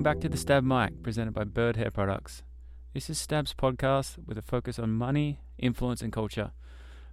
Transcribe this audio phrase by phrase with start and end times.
[0.00, 2.42] Welcome back to the Stab Mic, presented by Byrd Hair Products.
[2.94, 6.52] This is Stab's podcast with a focus on money, influence, and culture.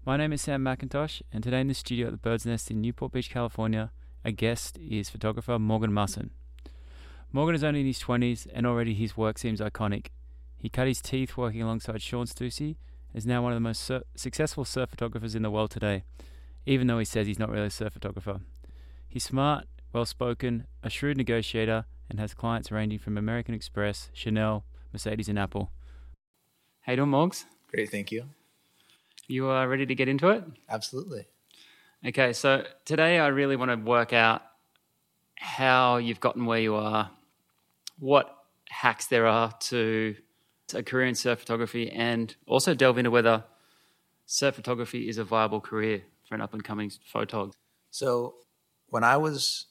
[0.05, 2.79] My name is Sam McIntosh, and today in the studio at the Bird's Nest in
[2.79, 3.91] Newport Beach, California,
[4.23, 6.29] our guest is photographer Morgan Maassen.
[7.33, 10.05] Morgan is only in his 20s, and already his work seems iconic.
[10.57, 12.77] He cut his teeth working alongside Shawn Stussy,
[13.09, 16.05] and is now one of the most sur- successful surf photographers in the world today,
[16.65, 18.39] even though he says he's not really a surf photographer.
[19.09, 24.63] He's smart, well spoken, a shrewd negotiator, and has clients ranging from American Express, Chanel,
[24.93, 25.71] Mercedes, and Apple.
[26.81, 27.45] Hey, doing, Morgs?
[27.71, 28.25] Great, thank you.
[29.27, 30.43] You are ready to get into it?
[30.69, 31.25] Absolutely.
[32.05, 34.41] Okay, so today I really want to work out
[35.35, 37.09] how you've gotten where you are,
[37.99, 38.33] what
[38.69, 40.15] hacks there are to
[40.73, 43.43] a career in surf photography, and also delve into whether
[44.25, 47.53] surf photography is a viable career for an up and coming photog.
[47.91, 48.35] So,
[48.89, 49.65] when I was,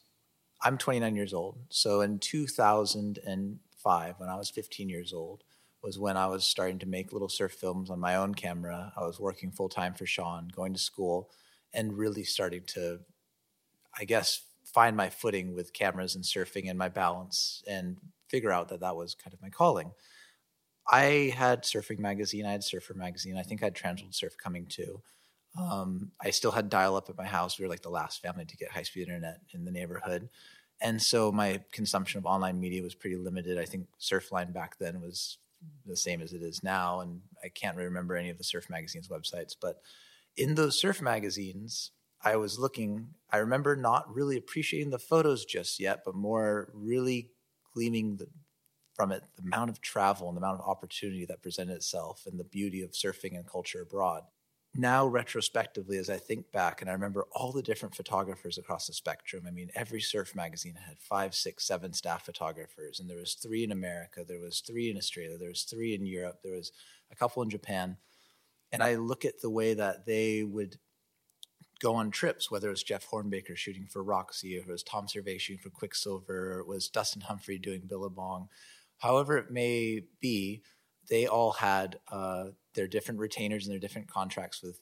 [0.63, 1.59] I'm 29 years old.
[1.69, 5.45] So, in 2005, when I was 15 years old,
[5.83, 8.93] was when I was starting to make little surf films on my own camera.
[8.97, 11.31] I was working full time for Sean, going to school,
[11.73, 13.01] and really starting to,
[13.97, 17.97] I guess, find my footing with cameras and surfing and my balance and
[18.29, 19.93] figure out that that was kind of my calling.
[20.91, 24.67] I had Surfing Magazine, I had Surfer Magazine, I think I had Transworld Surf coming
[24.67, 25.03] too.
[25.59, 27.59] Um, I still had dial up at my house.
[27.59, 30.29] We were like the last family to get high speed internet in the neighborhood.
[30.81, 33.59] And so my consumption of online media was pretty limited.
[33.59, 35.39] I think Surfline back then was
[35.87, 37.01] the same as it is now.
[37.01, 39.81] And I can't remember any of the surf magazines websites, but
[40.37, 45.81] in those surf magazines, I was looking, I remember not really appreciating the photos just
[45.81, 47.31] yet, but more really
[47.73, 48.27] gleaming the,
[48.95, 52.39] from it the amount of travel and the amount of opportunity that presented itself and
[52.39, 54.25] the beauty of surfing and culture abroad
[54.79, 58.93] now retrospectively as i think back and i remember all the different photographers across the
[58.93, 59.45] spectrum.
[59.47, 63.65] I mean every surf magazine had five six seven staff photographers and there was three
[63.65, 66.73] in america there was three in australia there was three in europe there was
[67.11, 67.97] a couple in japan.
[68.73, 70.77] And i look at the way that they would
[71.81, 75.07] go on trips whether it was jeff hornbaker shooting for roxy or it was tom
[75.07, 78.49] servais shooting for quiksilver or it was dustin humphrey doing billabong.
[78.99, 80.63] However it may be
[81.09, 84.79] they all had uh, their different retainers and their different contracts with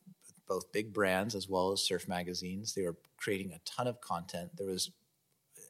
[0.47, 2.75] both big brands as well as surf magazines.
[2.75, 4.51] They were creating a ton of content.
[4.57, 4.91] There was,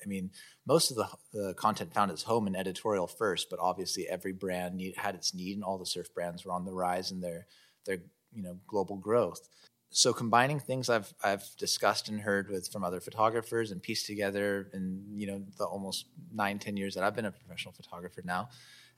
[0.03, 0.31] I mean,
[0.67, 4.75] most of the, the content found its home in editorial first, but obviously every brand
[4.75, 7.47] need, had its need, and all the surf brands were on the rise in their
[7.85, 7.99] their
[8.33, 9.49] you know global growth.
[9.91, 14.69] So combining things I've I've discussed and heard with from other photographers and pieced together
[14.73, 18.49] in you know the almost nine ten years that I've been a professional photographer now,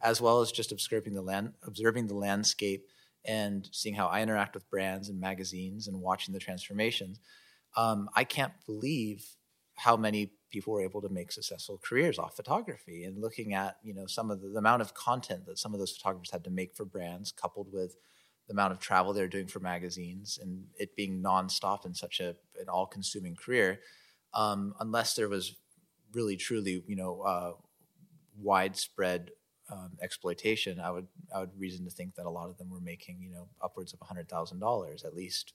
[0.01, 2.89] as well as just observing the land observing the landscape
[3.27, 7.21] and seeing how I interact with brands and magazines and watching the transformations,
[7.77, 9.27] um, I can't believe
[9.77, 13.93] how many people were able to make successful careers off photography and looking at you
[13.93, 16.51] know some of the, the, amount of content that some of those photographers had to
[16.51, 17.97] make for brands coupled with
[18.47, 22.29] the amount of travel they're doing for magazines and it being nonstop in such a
[22.61, 23.81] an all-consuming career
[24.35, 25.57] um, unless there was
[26.15, 27.53] really truly you know uh,
[28.41, 29.31] widespread
[29.71, 32.81] um, exploitation, I would I would reason to think that a lot of them were
[32.81, 35.53] making you know upwards of hundred thousand dollars at least.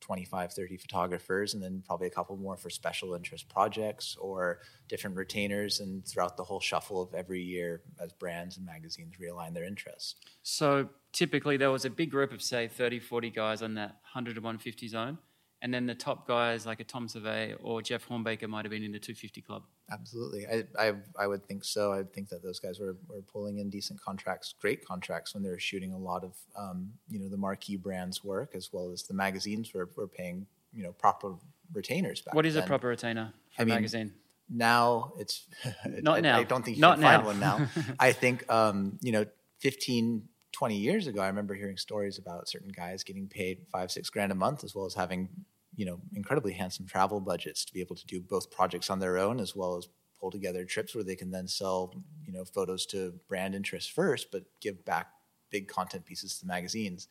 [0.00, 5.16] 25 30 photographers and then probably a couple more for special interest projects or different
[5.16, 9.64] retainers and throughout the whole shuffle of every year as brands and magazines realign their
[9.64, 13.92] interests so typically there was a big group of say 30 40 guys on that
[14.12, 15.16] 100 to 150 zone
[15.64, 18.82] and then the top guys like a Tom Servais or Jeff Hornbaker might have been
[18.82, 19.62] in the 250 club.
[19.90, 21.92] Absolutely, I, I, I would think so.
[21.92, 25.50] I think that those guys were, were pulling in decent contracts, great contracts when they
[25.50, 29.02] were shooting a lot of um, you know the marquee brands work as well as
[29.02, 31.34] the magazines were, were paying you know proper
[31.72, 32.22] retainers.
[32.22, 32.64] Back what is then.
[32.64, 34.12] a proper retainer for I a mean, magazine?
[34.48, 35.44] Now it's
[35.86, 36.38] not I, now.
[36.38, 37.16] I don't think you not can now.
[37.16, 37.68] find one now.
[38.00, 39.26] I think um, you know
[39.58, 44.08] 15 20 years ago, I remember hearing stories about certain guys getting paid five, six
[44.08, 45.28] grand a month, as well as having
[45.76, 49.18] you know incredibly handsome travel budgets to be able to do both projects on their
[49.18, 49.88] own as well as
[50.24, 51.92] pull together trips where they can then sell
[52.24, 55.08] you know photos to brand interests first, but give back
[55.50, 57.08] big content pieces to magazines.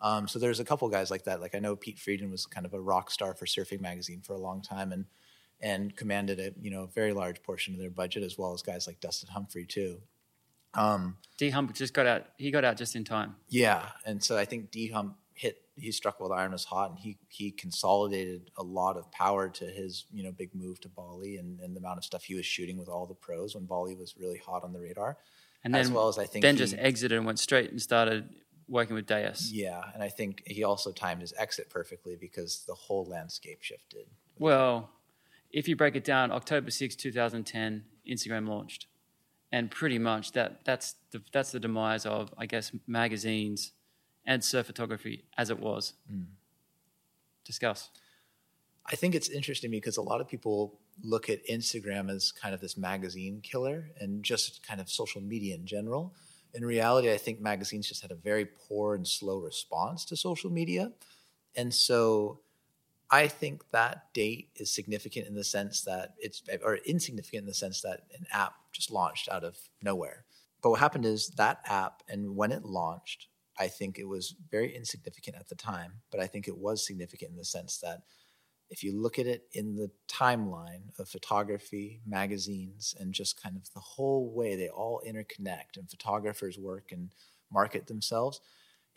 [0.00, 1.40] Um, so there's a couple guys like that.
[1.40, 4.32] Like I know Pete Frieden was kind of a rock star for Surfing Magazine for
[4.32, 5.04] a long time, and
[5.60, 8.86] and commanded a you know very large portion of their budget, as well as guys
[8.86, 10.00] like Dustin Humphrey too.
[10.72, 12.26] Um, D Hump just got out.
[12.38, 13.36] He got out just in time.
[13.48, 16.90] Yeah, and so I think D Hump hit he struck while the iron was hot
[16.90, 20.88] and he he consolidated a lot of power to his you know big move to
[20.88, 23.64] Bali and, and the amount of stuff he was shooting with all the pros when
[23.64, 25.18] Bali was really hot on the radar.
[25.64, 28.28] And as well as I think then he, just exited and went straight and started
[28.68, 29.50] working with Deus.
[29.50, 34.06] Yeah, and I think he also timed his exit perfectly because the whole landscape shifted.
[34.38, 34.90] Well,
[35.50, 38.86] if you break it down, October 6, 2010, Instagram launched.
[39.52, 43.72] and pretty much that that's the, that's the demise of I guess magazines
[44.26, 45.94] and surf photography as it was.
[46.12, 46.26] Mm.
[47.44, 47.90] Discuss.
[48.86, 52.60] I think it's interesting because a lot of people look at Instagram as kind of
[52.60, 56.14] this magazine killer and just kind of social media in general.
[56.52, 60.50] In reality, I think magazines just had a very poor and slow response to social
[60.50, 60.92] media.
[61.56, 62.40] And so
[63.10, 67.54] I think that date is significant in the sense that it's, or insignificant in the
[67.54, 70.24] sense that an app just launched out of nowhere.
[70.62, 74.74] But what happened is that app, and when it launched, I think it was very
[74.74, 78.02] insignificant at the time, but I think it was significant in the sense that
[78.70, 83.72] if you look at it in the timeline of photography, magazines, and just kind of
[83.72, 87.10] the whole way they all interconnect and photographers work and
[87.52, 88.40] market themselves,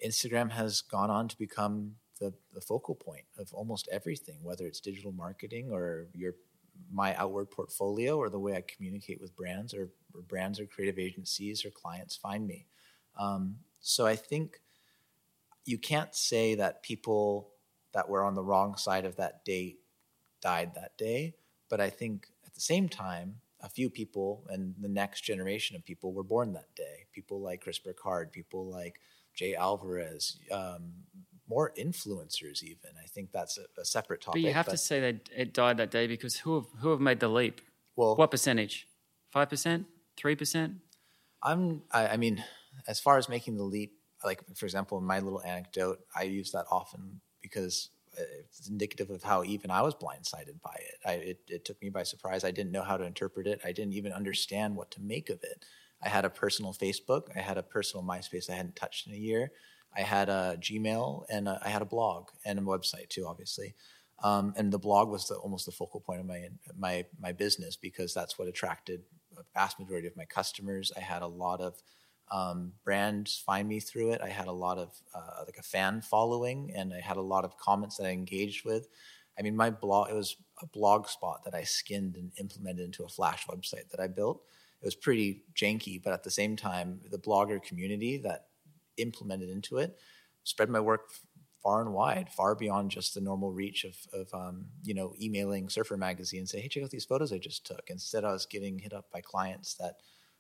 [0.06, 4.80] Instagram has gone on to become the, the focal point of almost everything, whether it's
[4.80, 6.34] digital marketing or your
[6.92, 11.00] my outward portfolio or the way I communicate with brands or, or brands or creative
[11.00, 12.68] agencies or clients find me.
[13.18, 14.62] Um, so I think
[15.66, 17.50] you can't say that people
[17.94, 19.80] that were on the wrong side of that date
[20.42, 21.36] died that day.
[21.70, 25.84] But I think at the same time, a few people and the next generation of
[25.84, 27.08] people were born that day.
[27.12, 29.00] People like Chris Burkard, people like
[29.34, 30.94] Jay Alvarez, um,
[31.50, 32.92] more influencers even.
[33.02, 34.42] I think that's a, a separate topic.
[34.42, 36.90] But you have but, to say that it died that day because who have, who
[36.92, 37.62] have made the leap?
[37.96, 38.88] Well, what percentage?
[39.32, 39.88] Five percent?
[40.16, 40.76] Three percent?
[41.42, 41.84] I'm.
[41.92, 42.44] I, I mean,
[42.88, 43.94] as far as making the leap,
[44.24, 49.44] like for example, my little anecdote, I use that often because it's indicative of how
[49.44, 50.96] even I was blindsided by it.
[51.06, 51.40] I, it.
[51.48, 52.44] It took me by surprise.
[52.44, 53.62] I didn't know how to interpret it.
[53.64, 55.66] I didn't even understand what to make of it.
[56.04, 57.28] I had a personal Facebook.
[57.36, 59.52] I had a personal MySpace I hadn't touched in a year.
[59.96, 63.74] I had a Gmail and a, I had a blog and a website too, obviously.
[64.24, 67.76] Um, and the blog was the, almost the focal point of my my my business
[67.76, 69.02] because that's what attracted
[69.38, 70.92] a vast majority of my customers.
[70.96, 71.82] I had a lot of
[72.32, 74.22] um, brands find me through it.
[74.22, 77.46] I had a lot of uh, like a fan following, and I had a lot
[77.46, 78.88] of comments that I engaged with.
[79.40, 83.04] I mean, my blog it was a blog spot that I skinned and implemented into
[83.04, 84.42] a Flash website that I built.
[84.82, 88.48] It was pretty janky, but at the same time, the blogger community that
[88.98, 89.98] implemented into it
[90.44, 91.10] spread my work
[91.64, 95.70] far and wide, far beyond just the normal reach of, of um, you know emailing
[95.70, 98.46] Surfer Magazine and say, "Hey, check out these photos I just took." Instead, I was
[98.46, 99.96] getting hit up by clients that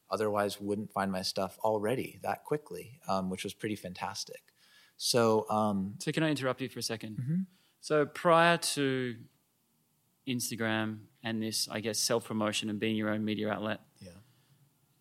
[0.09, 4.42] otherwise wouldn't find my stuff already that quickly, um, which was pretty fantastic.
[4.98, 7.42] So, um, so can I interrupt you for a 2nd mm-hmm.
[7.80, 9.15] So prior to
[10.27, 14.09] Instagram and this, I guess, self promotion and being your own media outlet, yeah.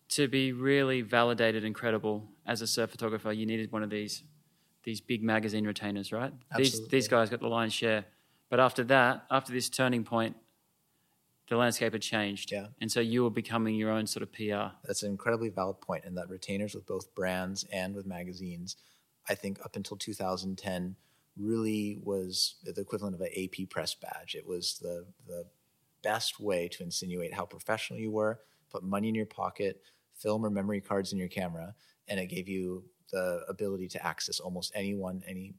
[0.09, 4.23] to be really validated and credible as a surf photographer, you needed one of these
[4.83, 6.31] these big magazine retainers, right?
[6.51, 6.79] Absolutely.
[6.79, 8.05] These these guys got the lion's share.
[8.49, 10.37] But after that, after this turning point,
[11.49, 12.51] the landscape had changed.
[12.51, 12.67] Yeah.
[12.81, 14.75] And so you were becoming your own sort of PR.
[14.85, 15.87] That's an incredibly valid point.
[15.87, 18.75] point, and that retainers with both brands and with magazines,
[19.29, 20.95] I think up until 2010,
[21.37, 24.35] really was the equivalent of an AP press badge.
[24.35, 25.45] It was the the
[26.03, 28.39] best way to insinuate how professional you were,
[28.71, 29.81] put money in your pocket,
[30.15, 31.73] film or memory cards in your camera,
[32.07, 35.53] and it gave you the ability to access almost anyone any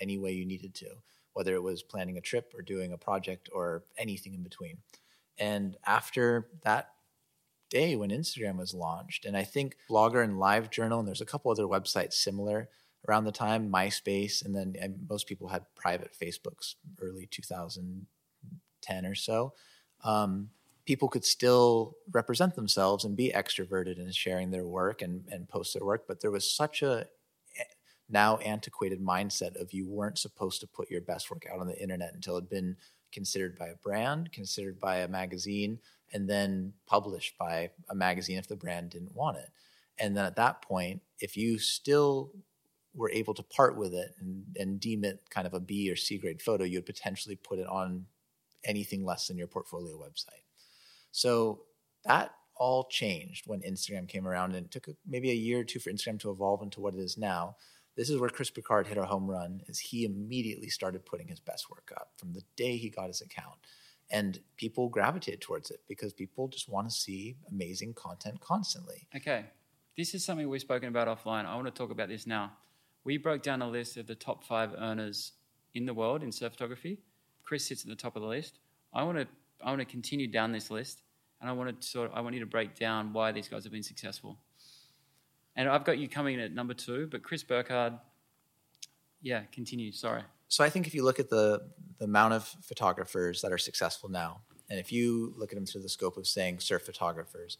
[0.00, 0.88] any way you needed to,
[1.32, 4.78] whether it was planning a trip or doing a project or anything in between.
[5.42, 6.90] And after that
[7.68, 11.50] day when Instagram was launched, and I think Blogger and LiveJournal, and there's a couple
[11.50, 12.68] other websites similar
[13.08, 19.16] around the time, MySpace, and then and most people had private Facebooks early 2010 or
[19.16, 19.52] so.
[20.04, 20.50] Um,
[20.86, 25.74] people could still represent themselves and be extroverted in sharing their work and, and post
[25.74, 27.08] their work, but there was such a
[28.08, 31.82] now antiquated mindset of you weren't supposed to put your best work out on the
[31.82, 32.76] internet until it had been
[33.12, 35.78] considered by a brand, considered by a magazine,
[36.12, 39.48] and then published by a magazine if the brand didn't want it.
[39.98, 42.32] And then at that point, if you still
[42.94, 45.96] were able to part with it and, and deem it kind of a B or
[45.96, 48.06] C grade photo, you would potentially put it on
[48.64, 50.44] anything less than your portfolio website.
[51.10, 51.62] So
[52.04, 55.78] that all changed when Instagram came around, and it took maybe a year or two
[55.78, 57.56] for Instagram to evolve into what it is now
[57.96, 61.40] this is where Chris Burkard hit a home run is he immediately started putting his
[61.40, 63.56] best work up from the day he got his account.
[64.10, 69.06] And people gravitated towards it because people just want to see amazing content constantly.
[69.16, 69.46] Okay.
[69.96, 71.46] This is something we've spoken about offline.
[71.46, 72.52] I want to talk about this now.
[73.04, 75.32] We broke down a list of the top five earners
[75.74, 76.98] in the world in surf photography.
[77.44, 78.58] Chris sits at the top of the list.
[78.94, 79.26] I want to
[79.64, 81.02] I want to continue down this list
[81.40, 83.64] and I want to sort of, I want you to break down why these guys
[83.64, 84.38] have been successful.
[85.56, 87.94] And I've got you coming in at number two, but Chris Burkard,
[89.20, 89.92] yeah, continue.
[89.92, 90.22] Sorry.
[90.48, 91.62] So I think if you look at the
[91.98, 94.40] the amount of photographers that are successful now,
[94.70, 97.58] and if you look at them through the scope of saying surf photographers,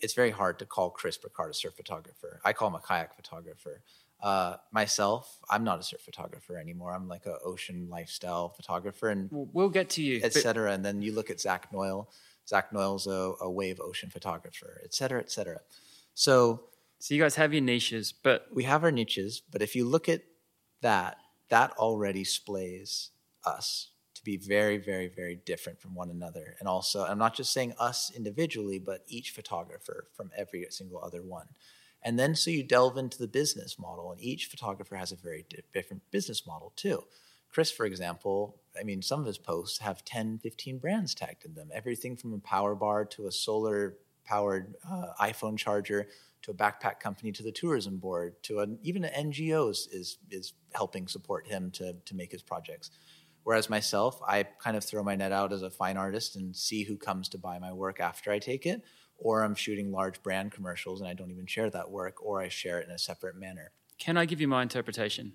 [0.00, 2.40] it's very hard to call Chris Burkard a surf photographer.
[2.44, 3.82] I call him a kayak photographer.
[4.22, 6.92] Uh, myself, I'm not a surf photographer anymore.
[6.94, 10.20] I'm like an ocean lifestyle photographer, and We'll, get to you.
[10.20, 10.72] but- etc.
[10.72, 12.08] And then you look at Zach Noyle.
[12.48, 15.60] Zach Noyle's a, a wave ocean photographer, et cetera, et cetera.
[16.14, 16.64] So
[16.98, 20.08] So you guys have your niches, but we have our niches, but if you look
[20.08, 20.22] at
[20.82, 21.16] that,
[21.48, 23.08] that already splays
[23.44, 26.54] us to be very, very, very different from one another.
[26.60, 31.22] And also, I'm not just saying us individually, but each photographer from every single other
[31.22, 31.48] one.
[32.04, 35.44] And then so you delve into the business model, and each photographer has a very
[35.48, 37.04] di- different business model too.
[37.50, 41.54] Chris, for example, I mean, some of his posts have 10, 15 brands tagged in
[41.54, 41.70] them.
[41.72, 46.08] Everything from a power bar to a solar powered uh, iPhone charger
[46.42, 49.88] to a backpack company to the tourism board to an, even an NGO is,
[50.30, 52.90] is, helping support him to, to make his projects.
[53.44, 56.84] Whereas myself, I kind of throw my net out as a fine artist and see
[56.84, 58.82] who comes to buy my work after I take it,
[59.18, 62.48] or I'm shooting large brand commercials and I don't even share that work, or I
[62.48, 63.72] share it in a separate manner.
[63.98, 65.32] can I give you my interpretation?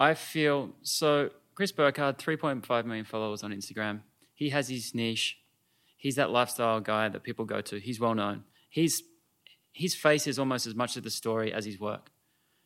[0.00, 1.30] I feel so.
[1.54, 4.00] Chris Burkard, 3.5 million followers on Instagram.
[4.34, 5.38] He has his niche.
[5.98, 7.78] He's that lifestyle guy that people go to.
[7.78, 8.44] He's well known.
[8.70, 9.02] He's
[9.72, 12.10] his face is almost as much of the story as his work.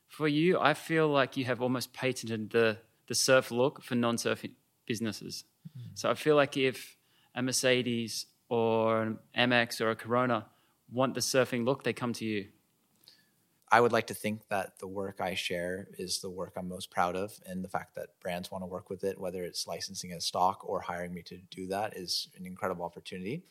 [0.06, 4.44] For you, I feel like you have almost patented the the surf look for non-surf
[4.86, 5.44] businesses.
[5.76, 5.98] Mm.
[5.98, 6.96] So I feel like if
[7.34, 10.46] a Mercedes or an Amex or a Corona
[10.90, 12.48] want the surfing look, they come to you.
[13.73, 16.91] I would like to think that the work I share is the work I'm most
[16.91, 20.12] proud of, and the fact that brands want to work with it, whether it's licensing
[20.12, 23.45] as stock or hiring me to do that, is an incredible opportunity.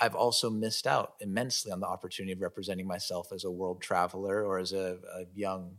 [0.00, 4.44] I've also missed out immensely on the opportunity of representing myself as a world traveler
[4.44, 5.76] or as a, a young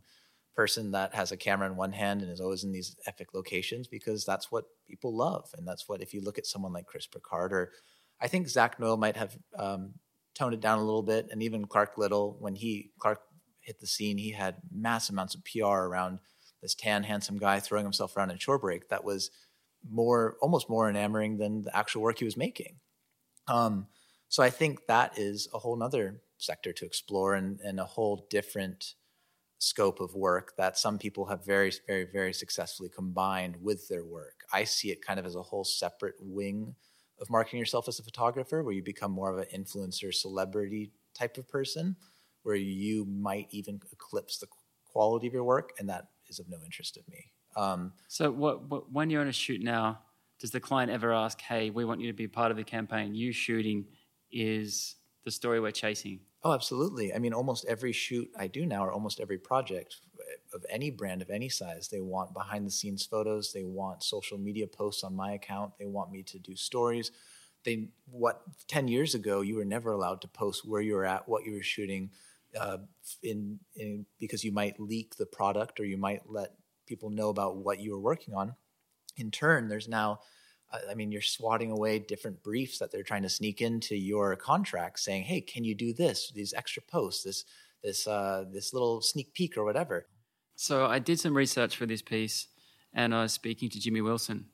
[0.56, 3.86] person that has a camera in one hand and is always in these epic locations
[3.86, 5.50] because that's what people love.
[5.58, 7.72] And that's what, if you look at someone like Chris Burkard, or
[8.18, 9.92] I think Zach Noyle might have um,
[10.34, 13.20] toned it down a little bit, and even Clark Little, when he, Clark
[13.64, 16.18] hit the scene, he had mass amounts of PR around
[16.62, 19.30] this tan, handsome guy throwing himself around in shore break that was
[19.88, 22.76] more, almost more enamoring than the actual work he was making.
[23.48, 23.86] Um,
[24.28, 28.26] so I think that is a whole nother sector to explore and, and a whole
[28.30, 28.94] different
[29.58, 34.44] scope of work that some people have very, very, very successfully combined with their work.
[34.52, 36.74] I see it kind of as a whole separate wing
[37.20, 41.38] of marketing yourself as a photographer, where you become more of an influencer, celebrity type
[41.38, 41.96] of person,
[42.44, 44.46] where you might even eclipse the
[44.84, 47.32] quality of your work, and that is of no interest to me.
[47.56, 50.00] Um, So, what, what, when you're on a shoot now,
[50.38, 53.14] does the client ever ask, "Hey, we want you to be part of the campaign.
[53.14, 53.86] You shooting
[54.30, 57.14] is the story we're chasing." Oh, absolutely.
[57.14, 59.96] I mean, almost every shoot I do now, or almost every project
[60.52, 63.52] of any brand of any size, they want behind the scenes photos.
[63.52, 65.78] They want social media posts on my account.
[65.78, 67.10] They want me to do stories.
[67.64, 71.28] They what ten years ago you were never allowed to post where you were at,
[71.28, 72.10] what you were shooting,
[72.58, 72.78] uh,
[73.22, 76.50] in, in because you might leak the product or you might let
[76.86, 78.54] people know about what you were working on.
[79.16, 80.20] In turn, there's now
[80.90, 85.00] I mean, you're swatting away different briefs that they're trying to sneak into your contract,
[85.00, 86.30] saying, "Hey, can you do this?
[86.34, 87.44] These extra posts, this
[87.82, 90.06] this uh, this little sneak peek or whatever."
[90.56, 92.48] So, I did some research for this piece,
[92.92, 94.46] and I was speaking to Jimmy Wilson,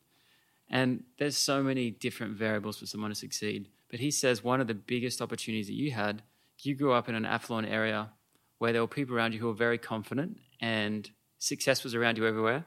[0.69, 3.69] and there's so many different variables for someone to succeed.
[3.91, 6.23] But he says one of the biggest opportunities that you had,
[6.67, 8.11] you grew up in an affluent area
[8.59, 12.27] where there were people around you who were very confident, and success was around you
[12.27, 12.67] everywhere,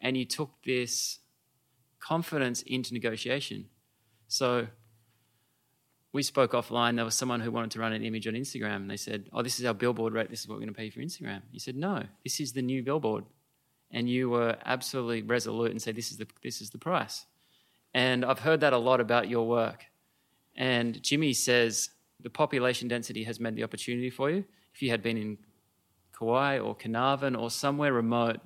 [0.00, 1.18] and you took this
[1.98, 3.68] confidence into negotiation.
[4.28, 4.68] So
[6.12, 6.96] we spoke offline.
[6.96, 9.42] There was someone who wanted to run an image on Instagram, and they said, "Oh,
[9.42, 10.30] this is our billboard rate.
[10.30, 12.62] This is what we're going to pay for Instagram." You said, "No, this is the
[12.62, 13.24] new billboard,"
[13.90, 17.26] and you were absolutely resolute and said, "This is the this is the price."
[17.94, 19.86] And I've heard that a lot about your work.
[20.56, 21.90] And Jimmy says
[22.22, 24.44] the population density has made the opportunity for you.
[24.74, 25.38] If you had been in
[26.16, 28.40] Kauai or Carnarvon or somewhere remote,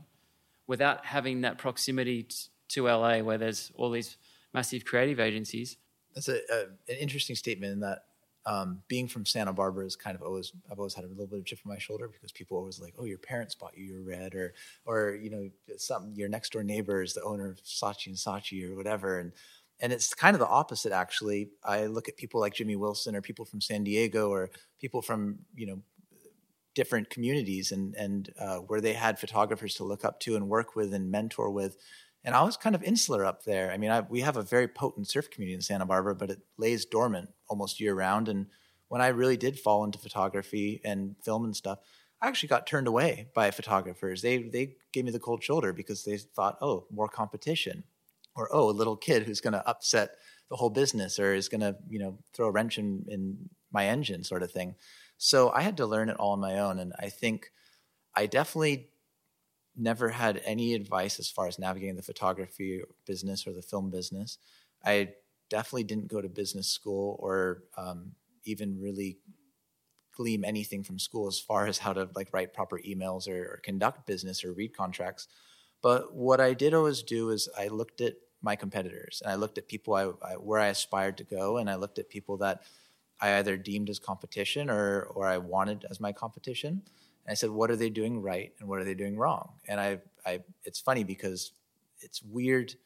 [0.67, 2.27] without having that proximity
[2.69, 4.17] to LA, where there's all these
[4.53, 5.77] massive creative agencies,
[6.15, 8.05] That's a, a, an interesting statement in that
[8.47, 11.39] um, being from Santa Barbara is kind of always I've always had a little bit
[11.39, 14.03] of chip on my shoulder because people always like, oh, your parents bought you your
[14.03, 14.53] red, or
[14.85, 18.69] or you know, some your next door neighbor is the owner of Saatchi and Saatchi
[18.69, 19.33] or whatever, and
[19.81, 21.51] and it's kind of the opposite actually.
[21.65, 24.51] I look at people like Jimmy Wilson or people from San Diego or
[24.81, 25.83] people from you know
[26.75, 30.77] different communities and and uh, where they had photographers to look up to and work
[30.77, 31.77] with and mentor with.
[32.27, 33.71] And I was kind of insular up there.
[33.71, 36.41] I mean, I, we have a very potent surf community in Santa Barbara, but it
[36.57, 38.31] lays dormant almost year round.
[38.31, 38.47] And
[38.89, 41.81] when I really did fall into photography and film and stuff,
[42.23, 44.23] I actually got turned away by photographers.
[44.23, 47.85] They they gave me the cold shoulder because they thought, oh, more competition,
[48.37, 50.11] or oh, a little kid who's going to upset
[50.51, 53.87] the whole business or is going to you know throw a wrench in, in my
[53.87, 54.75] engine sort of thing.
[55.19, 56.79] So I had to learn it all on my own.
[56.79, 57.51] And I think
[58.15, 58.89] I definitely
[59.77, 64.39] never had any advice as far as navigating the photography business or the film business.
[64.85, 65.15] I
[65.51, 68.13] definitely didn't go to business school or um,
[68.45, 69.19] even really
[70.15, 73.61] glean anything from school as far as how to like write proper emails or, or
[73.65, 75.27] conduct business or read contracts.
[75.85, 79.59] But what I did always do is I looked at my competitors and I looked
[79.59, 82.63] at people I, I, where I aspired to go and I looked at people that
[83.21, 86.71] I either deemed as competition or or I wanted as my competition.
[87.27, 89.51] And I said, what are they doing right and what are they doing wrong?
[89.69, 91.53] And I, I it's funny because
[92.01, 92.77] it's weird.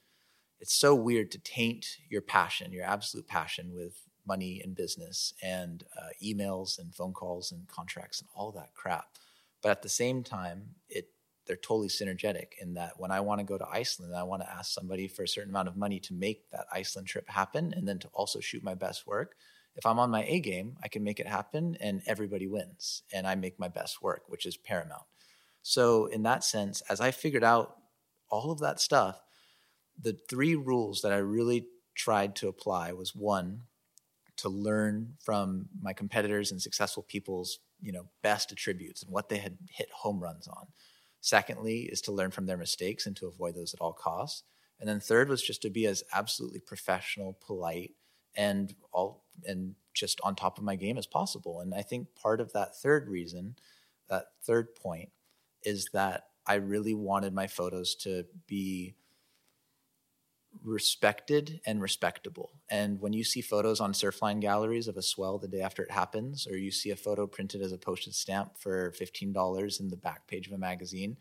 [0.58, 3.94] It's so weird to taint your passion, your absolute passion, with
[4.26, 9.06] money and business and uh, emails and phone calls and contracts and all that crap.
[9.62, 11.10] But at the same time, it
[11.48, 14.50] they're totally synergetic in that when I want to go to Iceland, I want to
[14.50, 17.88] ask somebody for a certain amount of money to make that Iceland trip happen and
[17.88, 19.34] then to also shoot my best work
[19.78, 23.26] if I'm on my A game, I can make it happen and everybody wins and
[23.26, 25.04] I make my best work, which is paramount.
[25.62, 27.76] So, in that sense, as I figured out
[28.28, 29.22] all of that stuff,
[30.00, 33.62] the three rules that I really tried to apply was one,
[34.38, 39.38] to learn from my competitors and successful people's you know best attributes and what they
[39.38, 40.66] had hit home runs on
[41.20, 44.44] secondly is to learn from their mistakes and to avoid those at all costs
[44.80, 47.92] and then third was just to be as absolutely professional polite
[48.36, 51.60] and all and just on top of my game as possible.
[51.60, 53.56] And I think part of that third reason,
[54.08, 55.10] that third point,
[55.64, 58.94] is that I really wanted my photos to be
[60.64, 62.50] respected and respectable.
[62.70, 65.90] And when you see photos on Surfline galleries of a swell the day after it
[65.90, 69.96] happens, or you see a photo printed as a postage stamp for $15 in the
[69.96, 71.16] back page of a magazine,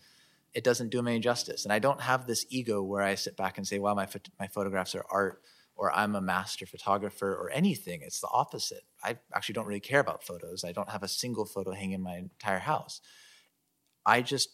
[0.54, 1.66] it doesn't do them any justice.
[1.66, 4.08] And I don't have this ego where I sit back and say, wow, my,
[4.40, 5.42] my photographs are art
[5.78, 8.02] or I'm a master photographer or anything.
[8.02, 8.84] It's the opposite.
[9.04, 10.64] I actually don't really care about photos.
[10.64, 13.02] I don't have a single photo hanging in my entire house.
[14.06, 14.50] I just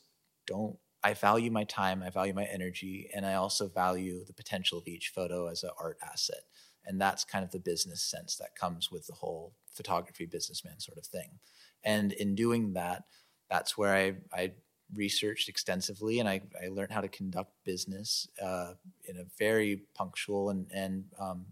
[0.45, 0.77] don't.
[1.03, 4.87] I value my time, I value my energy, and I also value the potential of
[4.87, 6.43] each photo as an art asset.
[6.85, 10.97] And that's kind of the business sense that comes with the whole photography businessman sort
[10.97, 11.39] of thing.
[11.83, 13.03] And in doing that,
[13.49, 14.51] that's where I, I
[14.93, 18.73] researched extensively and I, I learned how to conduct business uh,
[19.05, 21.45] in a very punctual and, and um,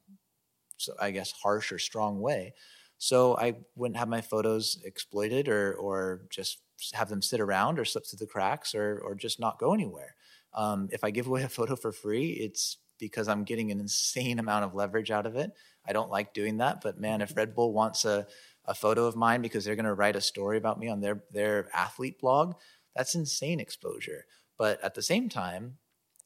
[0.78, 2.54] so I guess harsh or strong way.
[2.98, 6.60] So I wouldn't have my photos exploited or, or just
[6.94, 10.16] have them sit around or slip through the cracks or, or just not go anywhere.
[10.54, 14.40] Um, if I give away a photo for free, it's because I'm getting an insane
[14.40, 15.52] amount of leverage out of it.
[15.88, 18.28] I don't like doing that, but man, if Red Bull wants a,
[18.66, 21.24] a photo of mine because they're going to write a story about me on their
[21.32, 22.54] their athlete blog,
[22.96, 24.26] that's insane exposure.
[24.58, 25.78] But at the same time,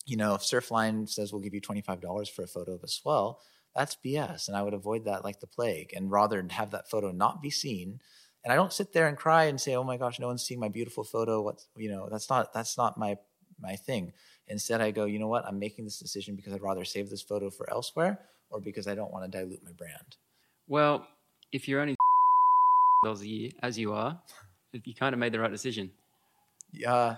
[0.06, 3.40] you know, if Surfline says we'll give you $25 for a photo of a swell,
[3.76, 4.48] that's BS.
[4.48, 7.50] And I would avoid that like the plague and rather have that photo not be
[7.50, 8.00] seen.
[8.46, 10.60] And I don't sit there and cry and say, oh my gosh, no one's seeing
[10.60, 11.42] my beautiful photo.
[11.42, 13.18] What's, you know, that's not, that's not my,
[13.60, 14.14] my thing.
[14.48, 15.46] Instead, I go, you know what?
[15.48, 18.20] I'm making this decision because I'd rather save this photo for elsewhere
[18.52, 20.18] or because I don't want to dilute my brand.
[20.68, 21.08] Well,
[21.52, 21.96] if you're only
[23.04, 24.22] dollars a year, as you are,
[24.72, 25.92] you kind of made the right decision.
[26.86, 27.16] Uh,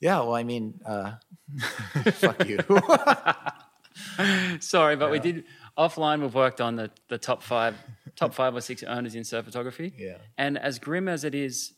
[0.00, 1.12] yeah, well, I mean, uh,
[2.12, 2.58] fuck you.
[4.60, 5.10] Sorry, but yeah.
[5.10, 5.44] we did
[5.78, 6.20] offline.
[6.20, 7.76] We've worked on the, the top five,
[8.16, 9.92] top five or six owners in surf photography.
[9.96, 10.18] Yeah.
[10.38, 11.74] And as grim as it is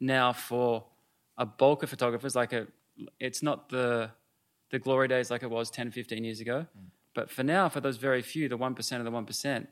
[0.00, 0.84] now for
[1.36, 2.66] a bulk of photographers, like a,
[3.18, 4.10] it's not the
[4.70, 6.66] the glory days like it was 10, 15 years ago.
[6.76, 6.86] Mm.
[7.14, 9.68] But for now, for those very few, the one percent of the one percent,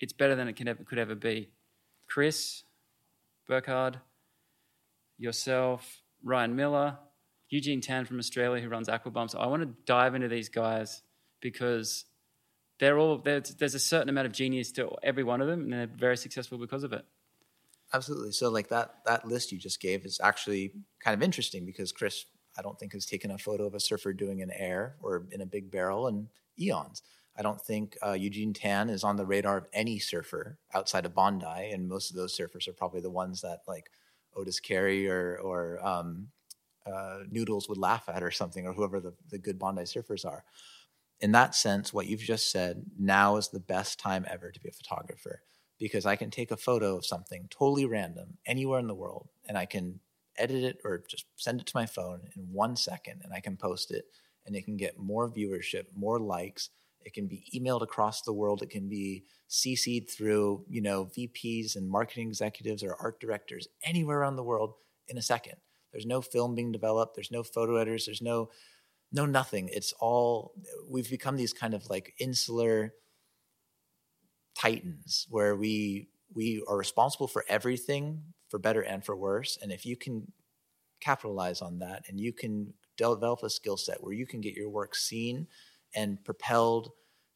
[0.00, 1.50] it's better than it can ever, could ever be.
[2.08, 2.64] Chris,
[3.46, 4.00] Burkard,
[5.16, 6.98] yourself, Ryan Miller,
[7.48, 9.38] Eugene Tan from Australia who runs Aquabumps.
[9.38, 11.02] I want to dive into these guys
[11.40, 12.04] because
[12.78, 15.72] they're all there's, there's a certain amount of genius to every one of them, and
[15.72, 17.04] they're very successful because of it.
[17.94, 18.32] Absolutely.
[18.32, 22.24] So like that that list you just gave is actually kind of interesting because Chris,
[22.56, 25.40] I don't think has taken a photo of a surfer doing an air or in
[25.40, 27.02] a big barrel in eons.
[27.36, 31.14] I don't think uh, Eugene Tan is on the radar of any surfer outside of
[31.14, 33.90] Bondi, and most of those surfers are probably the ones that like
[34.34, 36.28] Otis Carey or or um,
[36.86, 40.44] uh, Noodles would laugh at or something, or whoever the, the good Bondi surfers are.
[41.22, 44.68] In that sense, what you've just said, now is the best time ever to be
[44.68, 45.40] a photographer
[45.78, 49.56] because I can take a photo of something totally random anywhere in the world and
[49.56, 50.00] I can
[50.36, 53.56] edit it or just send it to my phone in one second and I can
[53.56, 54.06] post it
[54.46, 56.70] and it can get more viewership, more likes.
[57.04, 58.62] It can be emailed across the world.
[58.62, 64.20] It can be CC'd through, you know, VPs and marketing executives or art directors anywhere
[64.20, 64.74] around the world
[65.06, 65.56] in a second.
[65.92, 67.14] There's no film being developed.
[67.14, 68.06] There's no photo editors.
[68.06, 68.50] There's no,
[69.12, 69.68] no nothing.
[69.72, 70.54] It's all
[70.90, 72.94] we've become these kind of like insular
[74.58, 79.58] titans where we we are responsible for everything for better and for worse.
[79.60, 80.32] And if you can
[81.00, 84.70] capitalize on that and you can develop a skill set where you can get your
[84.70, 85.46] work seen
[85.94, 86.90] and propelled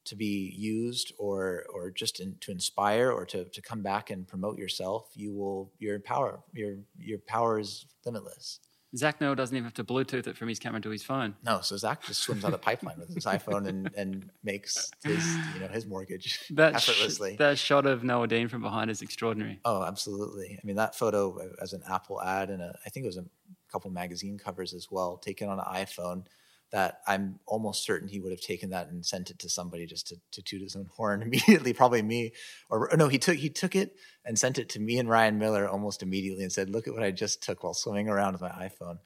[0.05, 4.29] to be used or or just in, to inspire or to, to come back and
[4.29, 8.61] promote yourself, you will your power your your power is limitless.
[8.95, 11.35] Zach Noyle doesn't even have to Bluetooth it from his camera to his phone.
[11.45, 15.27] No, so Zach just swims out a pipeline with his iPhone and, and makes his
[15.55, 17.35] you know his mortgage that effortlessly.
[17.35, 19.61] Sh- that shot of Noa Deane from behind is extraordinary.
[19.65, 20.59] Oh, absolutely.
[20.63, 23.25] I mean, that photo as an Apple ad and a, I think it was a
[23.71, 26.27] couple magazine covers as well, taken on an iPhone
[26.73, 30.09] that I'm almost certain he would have taken that and sent it to somebody just
[30.09, 32.33] to, to toot his own horn immediately, probably me.
[32.69, 35.69] Or, no, he took he took it and sent it to me and Ryan Miller
[35.69, 38.51] almost immediately and said, "Look at what I just took while swimming around with my
[38.51, 38.99] iPhone,"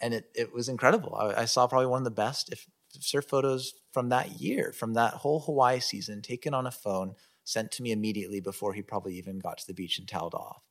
[0.00, 1.14] and it it was incredible.
[1.14, 2.66] I, I saw probably one of the best if
[3.00, 7.70] surf photos from that year, from that whole Hawaii season, taken on a phone, sent
[7.72, 10.63] to me immediately before he probably even got to the beach and toweled off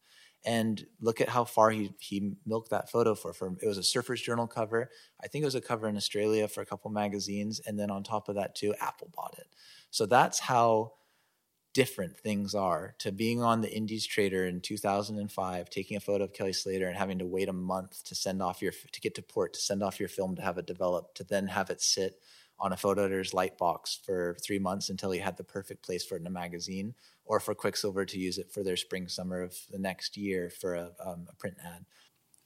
[0.45, 3.33] and look at how far he he milked that photo for.
[3.33, 4.89] For it was a Surfers Journal cover.
[5.23, 8.03] I think it was a cover in Australia for a couple magazines, and then on
[8.03, 9.47] top of that too, Apple bought it.
[9.91, 10.93] So that's how
[11.73, 16.33] different things are to being on the Indies Trader in 2005, taking a photo of
[16.33, 19.21] Kelly Slater and having to wait a month to send off your to get to
[19.21, 22.19] port to send off your film to have it developed to then have it sit
[22.59, 26.05] on a photo editor's light box for three months until he had the perfect place
[26.05, 26.93] for it in a magazine,
[27.25, 30.75] or for Quiksilver to use it for their spring summer of the next year for
[30.75, 31.85] a, um, a print ad.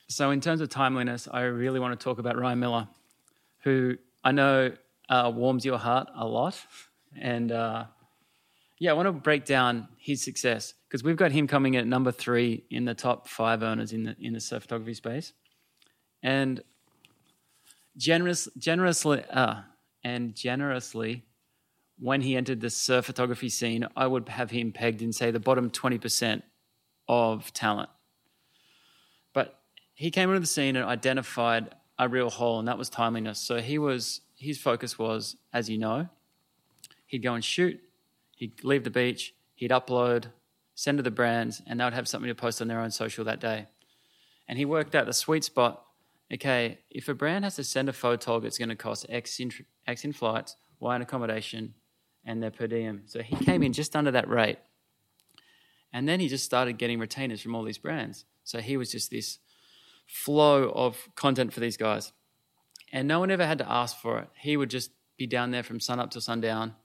[0.09, 2.87] So, in terms of timeliness, I really want to talk about Ryan Miller,
[3.59, 4.71] who I know
[5.09, 6.57] uh, warms your heart a lot,
[7.19, 7.85] and uh,
[8.79, 12.11] yeah, I want to break down his success because we've got him coming at number
[12.11, 15.33] three in the top five earners in the in the surf photography space,
[16.23, 16.61] and
[17.97, 19.23] generous generously.
[19.29, 19.61] Uh,
[20.07, 21.25] and generously
[21.99, 25.39] when he entered the surf photography scene, I would have him pegged in, say, the
[25.39, 26.43] bottom 20%
[27.09, 27.89] of talent.
[29.33, 29.59] But
[29.95, 33.39] he came into the scene and identified a real hole, and that was timeliness.
[33.39, 36.07] So he was his focus was, as you know,
[37.07, 37.79] he'd go and shoot,
[38.35, 40.25] he'd leave the beach, he'd upload,
[40.75, 43.25] send to the brands, and they would have something to post on their own social
[43.25, 43.65] that day.
[44.47, 45.86] And he worked out the sweet spot
[46.33, 49.51] okay, if a brand has to send a photog, it's going to cost X in,
[49.85, 51.73] X in flights, Y in accommodation,
[52.25, 53.03] and their per diem.
[53.05, 54.59] So he came in just under that rate.
[55.93, 58.25] And then he just started getting retainers from all these brands.
[58.43, 59.39] So he was just this
[60.05, 62.11] flow of content for these guys.
[62.91, 64.29] And no one ever had to ask for it.
[64.35, 66.75] He would just be down there from sun up till sundown.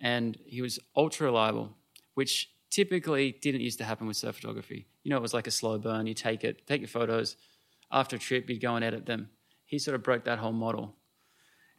[0.00, 1.76] And he was ultra reliable,
[2.14, 4.86] which typically didn't used to happen with surf photography.
[5.02, 6.06] You know, it was like a slow burn.
[6.06, 7.36] You take it, take your photos,
[7.90, 9.30] after a trip, you'd go and edit them.
[9.64, 10.94] He sort of broke that whole model.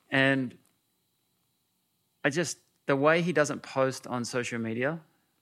[0.10, 0.56] And
[2.24, 5.00] I just, the way he doesn't post on social media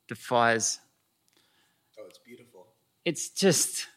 [0.07, 0.79] defies.
[1.99, 2.67] Oh, it's beautiful.
[3.05, 3.87] It's just,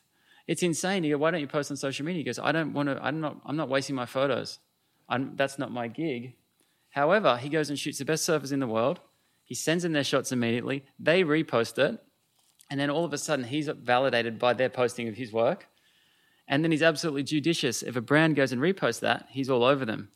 [0.46, 1.04] it's insane.
[1.04, 2.20] You go, why don't you post on social media?
[2.20, 4.58] He goes, I don't want to, I'm not, I'm not wasting my photos.
[5.08, 6.34] I'm, that's not my gig.
[6.90, 9.00] However, he goes and shoots the best surfers in the world.
[9.44, 10.84] He sends them their shots immediately.
[10.98, 12.02] They repost it.
[12.70, 15.68] And then all of a sudden, he's validated by their posting of his work.
[16.52, 17.82] And then he's absolutely judicious.
[17.82, 20.10] If a brand goes and reposts that, he's all over them.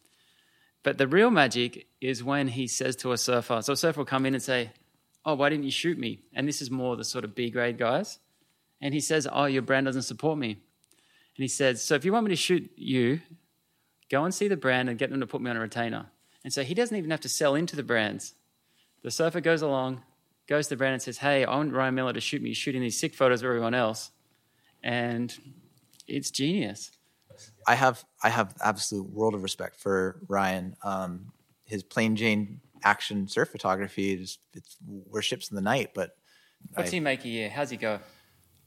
[0.83, 4.05] But the real magic is when he says to a surfer, so a surfer will
[4.05, 4.73] come in and say,
[5.25, 6.19] Oh, why didn't you shoot me?
[6.35, 8.19] And this is more the sort of B grade guys.
[8.83, 10.51] And he says, Oh, your brand doesn't support me.
[10.51, 10.59] And
[11.43, 13.23] he says, So if you want me to shoot you,
[14.11, 16.05] go and see the brand and get them to put me on a retainer.
[16.45, 18.35] And so he doesn't even have to sell into the brands.
[19.03, 20.03] The surfer goes along,
[20.47, 22.83] goes to the brand and says, Hey, I want Ryan Miller to shoot me, shooting
[22.83, 24.11] these sick photos of everyone else.
[24.83, 25.35] And
[26.07, 26.91] it's genius.
[27.67, 30.77] I have I have absolute world of respect for Ryan.
[30.83, 31.33] Um,
[31.65, 35.91] his plain Jane action surf photography is it's where ships in the night.
[35.95, 36.11] But
[36.75, 37.51] what's I, he make a year?
[37.51, 38.01] How's he go?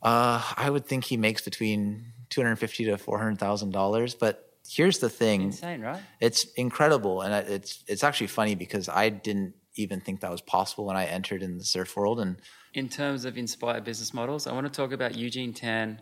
[0.02, 4.16] Uh, I would think he makes between two hundred fifty to four hundred thousand dollars.
[4.16, 6.02] But here's the thing: insane, right?
[6.20, 10.86] It's incredible, and it's it's actually funny because I didn't even think that was possible
[10.86, 12.20] when I entered in the surf world.
[12.20, 12.38] And
[12.74, 16.02] in terms of inspired business models, I want to talk about Eugene Tan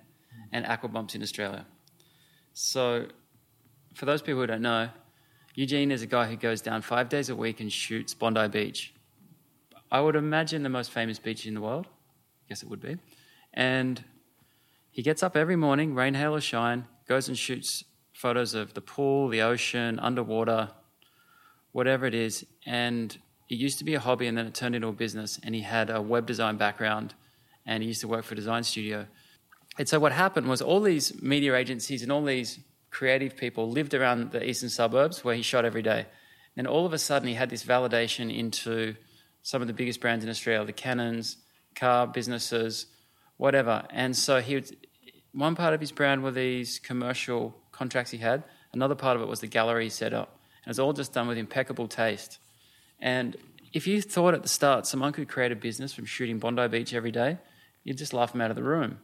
[0.51, 1.65] and aquabumps in Australia.
[2.53, 3.07] So,
[3.93, 4.89] for those people who don't know,
[5.55, 8.93] Eugene is a guy who goes down five days a week and shoots Bondi Beach.
[9.91, 11.87] I would imagine the most famous beach in the world.
[12.49, 12.97] Yes, it would be.
[13.53, 14.03] And
[14.91, 18.81] he gets up every morning, rain, hail, or shine, goes and shoots photos of the
[18.81, 20.71] pool, the ocean, underwater,
[21.71, 22.45] whatever it is.
[22.65, 23.17] And
[23.49, 25.39] it used to be a hobby and then it turned into a business.
[25.43, 27.13] And he had a web design background
[27.65, 29.07] and he used to work for a design studio.
[29.77, 32.59] And so what happened was all these media agencies and all these
[32.89, 36.07] creative people lived around the eastern suburbs where he shot every day.
[36.55, 38.95] And all of a sudden, he had this validation into
[39.43, 41.37] some of the biggest brands in Australia, the Canons,
[41.75, 42.87] car businesses,
[43.37, 43.85] whatever.
[43.91, 44.75] And so he would,
[45.31, 48.43] one part of his brand were these commercial contracts he had.
[48.73, 50.39] Another part of it was the gallery he set up.
[50.63, 52.39] And it was all just done with impeccable taste.
[52.99, 53.37] And
[53.73, 56.95] if you thought at the start someone could create a business from shooting Bondi Beach
[56.95, 57.37] every day,
[57.83, 58.99] you'd just laugh him out of the room.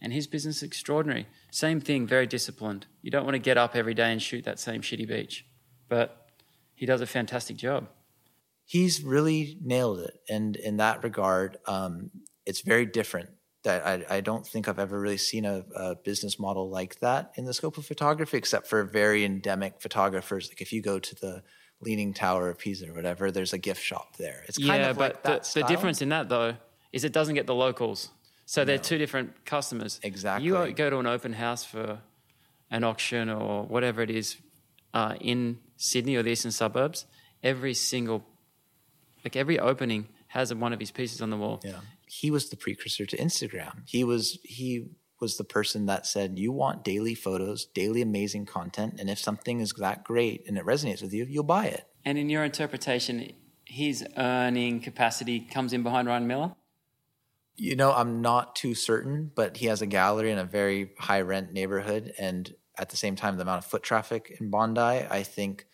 [0.00, 1.26] And his business is extraordinary.
[1.50, 2.86] Same thing, very disciplined.
[3.02, 5.46] You don't want to get up every day and shoot that same shitty beach.
[5.88, 6.28] But
[6.74, 7.88] he does a fantastic job.
[8.64, 10.20] He's really nailed it.
[10.28, 12.10] And in that regard, um,
[12.44, 13.30] it's very different
[13.66, 17.32] that I, I, don't think I've ever really seen a, a, business model like that
[17.34, 20.48] in the scope of photography, except for very endemic photographers.
[20.48, 21.42] Like if you go to the
[21.80, 24.44] Leaning Tower of Pisa or whatever, there's a gift shop there.
[24.46, 26.56] It's kind yeah, of but like the, the, difference in that though
[26.92, 28.10] is it doesn't get the locals.
[28.46, 30.00] So they're two different customers.
[30.02, 30.46] Exactly.
[30.46, 32.00] You go to an open house for
[32.70, 34.36] an auction or whatever it is
[34.94, 37.06] uh, in Sydney or the eastern suburbs.
[37.42, 38.24] Every single,
[39.24, 41.60] like every opening has one of his pieces on the wall.
[41.64, 43.82] Yeah he was the precursor to Instagram.
[43.84, 44.88] He was he
[45.20, 49.60] was the person that said you want daily photos, daily amazing content, and if something
[49.60, 51.84] is that great and it resonates with you, you'll buy it.
[52.04, 53.32] And in your interpretation,
[53.64, 56.52] his earning capacity comes in behind Ryan Miller.
[57.56, 61.22] You know, I'm not too certain, but he has a gallery in a very high
[61.22, 65.22] rent neighborhood, and at the same time, the amount of foot traffic in Bondi, I
[65.22, 65.66] think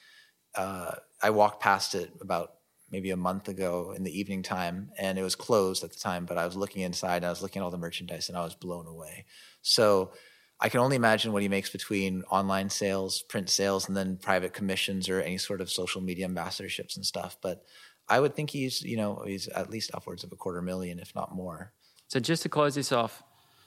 [0.55, 0.93] uh,
[1.23, 2.55] I walked past it about
[2.91, 6.25] maybe a month ago in the evening time, and it was closed at the time.
[6.25, 8.45] But I was looking inside, and I was looking at all the merchandise, and I
[8.45, 9.25] was blown away.
[9.63, 10.13] So
[10.61, 14.53] I can only imagine what he makes between online sales, print sales, and then private
[14.53, 17.37] commissions or any sort of social media ambassadorships and stuff.
[17.43, 17.65] But
[18.09, 21.15] I would think he's, you know, he's at least upwards of a quarter million, if
[21.15, 21.73] not more.
[22.09, 23.23] So just to close this off,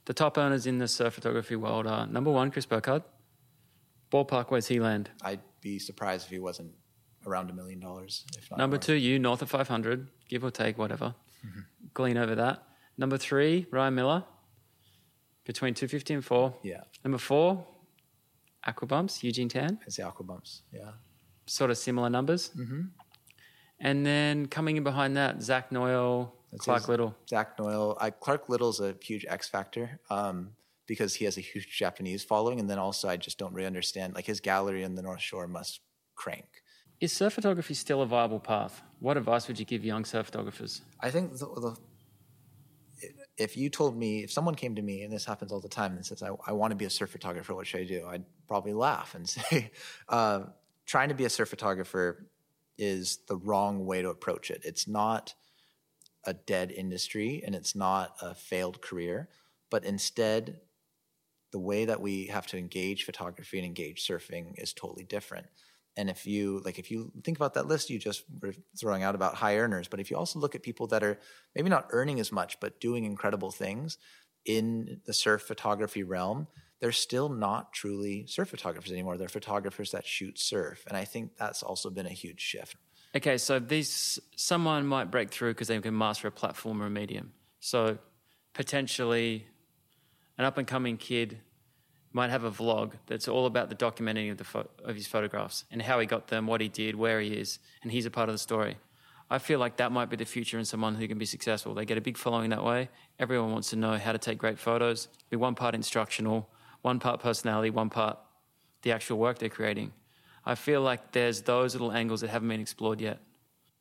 [0.05, 3.03] the top earners in the surf photography world are number one, Chris Burkard.
[4.11, 5.09] Ballpark, where's he land?
[5.23, 6.71] I'd be surprised if he wasn't
[7.25, 8.23] around a million dollars.
[8.37, 8.81] If not Number more.
[8.81, 11.15] two, you north of 500, give or take, whatever.
[11.45, 11.59] Mm-hmm.
[11.93, 12.63] Glean over that.
[12.97, 14.23] Number three, Ryan Miller,
[15.43, 16.53] between 250 and four.
[16.63, 16.81] Yeah.
[17.03, 17.65] Number four,
[18.67, 19.79] Aquabumps, Eugene Tan.
[19.85, 20.91] It's the Aquabumps, yeah.
[21.47, 22.51] Sort of similar numbers.
[22.57, 22.81] Mm-hmm.
[23.79, 27.15] And then coming in behind that, Zach Noyle, That's Clark Little.
[27.29, 27.97] Zach Noyle.
[27.99, 29.99] I, Clark Little's a huge X factor.
[30.09, 30.51] Um,
[30.87, 34.13] because he has a huge Japanese following, and then also I just don't really understand.
[34.15, 35.81] Like his gallery in the North Shore must
[36.15, 36.45] crank.
[37.01, 38.81] Is surf photography still a viable path?
[38.99, 40.81] What advice would you give young surf photographers?
[41.01, 41.75] I think the, the,
[43.37, 45.95] if you told me, if someone came to me, and this happens all the time,
[45.95, 48.05] and says, I, I want to be a surf photographer, what should I do?
[48.07, 49.71] I'd probably laugh and say,
[50.07, 50.43] uh,
[50.85, 52.27] trying to be a surf photographer
[52.77, 54.61] is the wrong way to approach it.
[54.63, 55.33] It's not
[56.25, 59.29] a dead industry and it's not a failed career,
[59.69, 60.59] but instead,
[61.51, 65.47] the way that we have to engage photography and engage surfing is totally different
[65.97, 69.15] and if you like if you think about that list you just were throwing out
[69.15, 71.19] about high earners but if you also look at people that are
[71.55, 73.97] maybe not earning as much but doing incredible things
[74.45, 76.47] in the surf photography realm
[76.79, 81.31] they're still not truly surf photographers anymore they're photographers that shoot surf and i think
[81.37, 82.75] that's also been a huge shift
[83.15, 86.89] okay so these someone might break through because they can master a platform or a
[86.89, 87.97] medium so
[88.53, 89.45] potentially
[90.37, 91.39] an up and coming kid
[92.15, 95.65] might have a vlog that's all about the documenting of, the fo- of his photographs
[95.69, 98.29] and how he got them, what he did, where he is, and he's a part
[98.29, 98.77] of the story.
[99.29, 101.73] I feel like that might be the future in someone who can be successful.
[101.73, 102.89] They get a big following that way.
[103.19, 105.09] Everyone wants to know how to take great photos.
[105.29, 106.47] Be one part instructional,
[106.85, 108.19] one part personality, one part
[108.83, 109.91] the actual work they're creating.
[110.45, 113.17] I feel like there's those little angles that haven't been explored yet.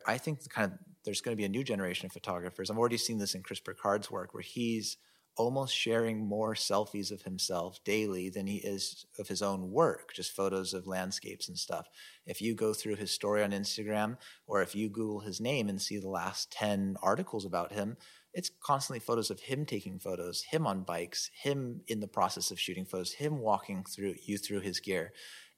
[0.06, 2.70] I think kind of there's going to be a new generation of photographers.
[2.70, 4.96] I've already seen this in Chris Burkard's work, where he's
[5.36, 10.34] almost sharing more selfies of himself daily than he is of his own work, just
[10.34, 11.86] photos of landscapes and stuff.
[12.24, 15.82] If you go through his story on Instagram or if you Google his name and
[15.82, 17.98] see the last 10 articles about him,
[18.34, 22.58] it's constantly photos of him taking photos, him on bikes, him in the process of
[22.58, 25.12] shooting photos, him walking through you through his gear.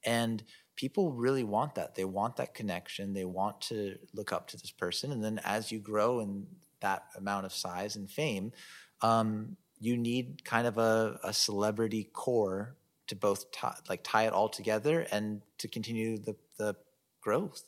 [0.05, 0.43] And
[0.77, 1.95] people really want that.
[1.95, 3.15] They want that connection.
[3.15, 5.11] They want to look up to this person.
[5.11, 6.47] And then as you grow in
[6.81, 8.53] that amount of size and fame,
[9.01, 14.33] um, you need kind of a, a celebrity core to both tie, like tie it
[14.33, 16.77] all together and to continue the, the
[17.21, 17.63] growth.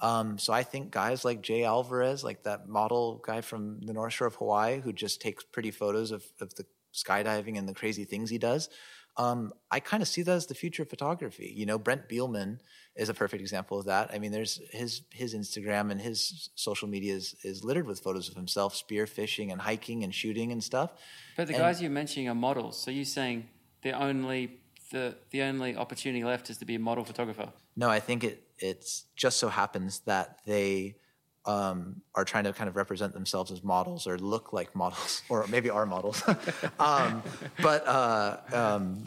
[0.00, 4.12] Um, so I think guys like Jay Alvarez, like that model guy from the North
[4.12, 8.04] Shore of Hawaii, who just takes pretty photos of, of the skydiving and the crazy
[8.04, 8.68] things he does.
[9.16, 11.52] Um, I kind of see that as the future of photography.
[11.54, 12.60] You know, Brent Bielmann
[12.96, 14.10] is a perfect example of that.
[14.12, 18.30] I mean, there's his his Instagram and his social media is, is littered with photos
[18.30, 20.92] of himself spear fishing and hiking and shooting and stuff.
[21.36, 22.80] But the and, guys you're mentioning are models.
[22.80, 23.48] So you're saying
[23.82, 27.52] the only the the only opportunity left is to be a model photographer?
[27.76, 30.96] No, I think it it's just so happens that they
[31.44, 35.46] um, are trying to kind of represent themselves as models or look like models, or
[35.48, 36.22] maybe are models.
[36.78, 37.22] um,
[37.60, 39.04] but uh, um,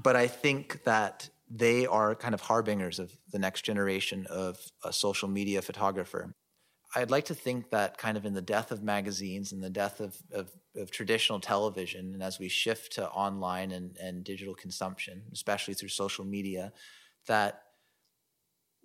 [0.00, 4.92] but I think that they are kind of harbingers of the next generation of a
[4.92, 6.34] social media photographer.
[6.94, 10.00] I'd like to think that kind of in the death of magazines and the death
[10.00, 15.22] of, of, of, traditional television, and as we shift to online and, and digital consumption,
[15.32, 16.70] especially through social media,
[17.28, 17.62] that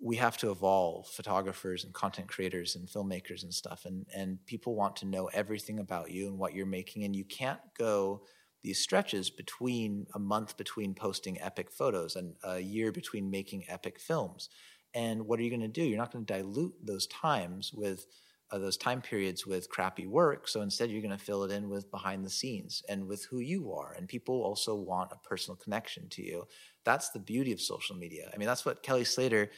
[0.00, 3.84] we have to evolve photographers and content creators and filmmakers and stuff.
[3.84, 7.04] And, and people want to know everything about you and what you're making.
[7.04, 8.22] And you can't go
[8.62, 13.98] these stretches between a month between posting epic photos and a year between making epic
[13.98, 14.48] films.
[14.94, 15.82] And what are you going to do?
[15.82, 18.06] You're not going to dilute those times with
[18.50, 20.48] uh, those time periods with crappy work.
[20.48, 23.40] So instead, you're going to fill it in with behind the scenes and with who
[23.40, 23.92] you are.
[23.96, 26.46] And people also want a personal connection to you.
[26.84, 28.30] That's the beauty of social media.
[28.32, 29.50] I mean, that's what Kelly Slater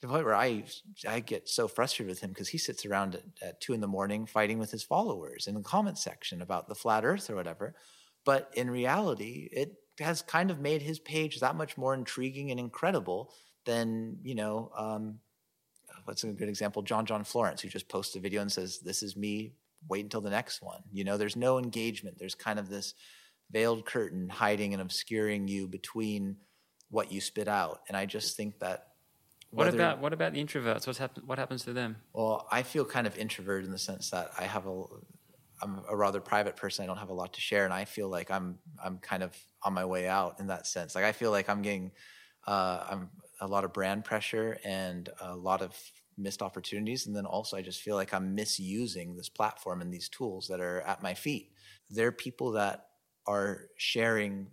[0.00, 0.64] the point where I
[1.06, 3.86] I get so frustrated with him because he sits around at, at, two in the
[3.86, 7.74] morning fighting with his followers in the comment section about the flat Earth or whatever.
[8.24, 12.58] But in reality, it has kind of made his page that much more intriguing and
[12.58, 13.32] incredible
[13.66, 14.70] than you know.
[14.76, 15.18] Um,
[16.04, 16.82] what's a good example?
[16.82, 19.52] John John Florence, who just posts a video and says, "This is me.
[19.88, 22.18] Wait until the next one." You know, there's no engagement.
[22.18, 22.94] There's kind of this
[23.50, 26.36] veiled curtain hiding and obscuring you between
[26.88, 27.80] what you spit out.
[27.88, 28.89] And I just think that
[29.50, 30.86] what about what about the introverts?
[30.86, 31.96] What's happen, What happens to them?
[32.12, 34.84] Well, I feel kind of introverted in the sense that I have a
[35.62, 36.84] I'm a rather private person.
[36.84, 39.36] I don't have a lot to share, and I feel like I'm I'm kind of
[39.62, 40.94] on my way out in that sense.
[40.94, 41.92] Like I feel like I'm getting
[42.46, 43.10] uh, I'm
[43.40, 45.76] a lot of brand pressure and a lot of
[46.16, 50.08] missed opportunities, and then also I just feel like I'm misusing this platform and these
[50.08, 51.52] tools that are at my feet.
[51.90, 52.86] There are people that
[53.26, 54.48] are sharing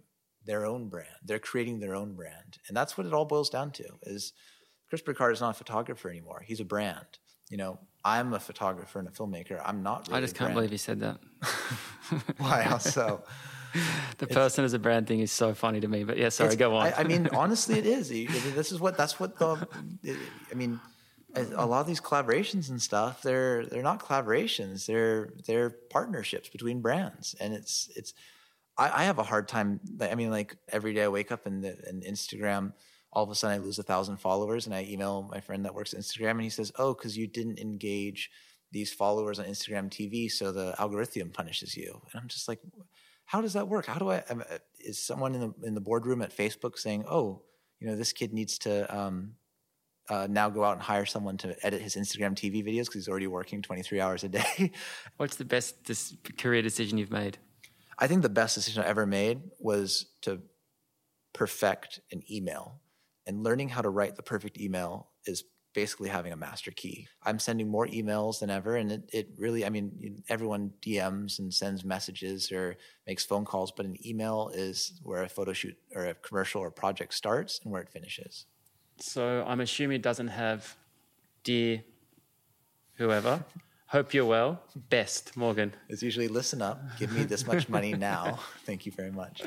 [0.46, 1.10] their own brand.
[1.24, 3.86] They're creating their own brand, and that's what it all boils down to.
[4.04, 4.34] Is
[4.90, 6.44] Chris Burkard is not a photographer anymore.
[6.46, 7.06] He's a brand.
[7.50, 9.62] You know, I'm a photographer and a filmmaker.
[9.64, 10.08] I'm not.
[10.08, 11.20] Really I just can't believe he said that.
[12.38, 12.62] Why?
[12.62, 13.24] How so?
[14.18, 16.04] the it's, person as a brand thing is so funny to me.
[16.04, 16.88] But yeah, sorry, go on.
[16.88, 18.10] I, I, mean, honestly, it is.
[18.10, 19.68] This is what that's what the.
[20.52, 20.80] I mean,
[21.36, 24.86] a lot of these collaborations and stuff they're they're not collaborations.
[24.86, 28.14] They're they're partnerships between brands, and it's it's.
[28.78, 29.80] I, I have a hard time.
[30.02, 32.74] I mean, like every day I wake up and, and Instagram
[33.14, 35.74] all of a sudden I lose a thousand followers and I email my friend that
[35.74, 38.30] works at Instagram and he says, Oh, because you didn't engage
[38.72, 42.02] these followers on Instagram TV, so the algorithm punishes you.
[42.12, 42.60] And I'm just like,
[43.28, 43.86] how does that work?
[43.86, 44.24] How do I?
[44.30, 47.44] Uh, is someone in the in the boardroom at Facebook saying, "Oh,
[47.80, 49.34] you know, this kid needs to um,
[50.10, 53.10] uh, now go out and hire someone to edit his Instagram TV videos because he's
[53.10, 54.72] already working 23 hours a day"?
[55.18, 57.38] What's the best dis- career decision you've made?
[58.00, 60.42] I think the best decision I ever made was to
[61.34, 62.80] perfect an email
[63.28, 65.44] and learning how to write the perfect email is
[65.78, 67.08] basically having a master key.
[67.24, 68.78] I'm sending more emails than ever.
[68.78, 73.72] And it, it really, I mean, everyone DMs and sends messages or makes phone calls,
[73.72, 77.72] but an email is where a photo shoot or a commercial or project starts and
[77.72, 78.48] where it finishes.
[79.00, 80.76] So I'm assuming it doesn't have
[81.44, 81.84] dear
[82.96, 83.44] whoever.
[83.86, 84.60] Hope you're well.
[84.90, 85.74] Best, Morgan.
[85.90, 88.40] It's usually listen up, give me this much money now.
[88.66, 89.44] Thank you very much.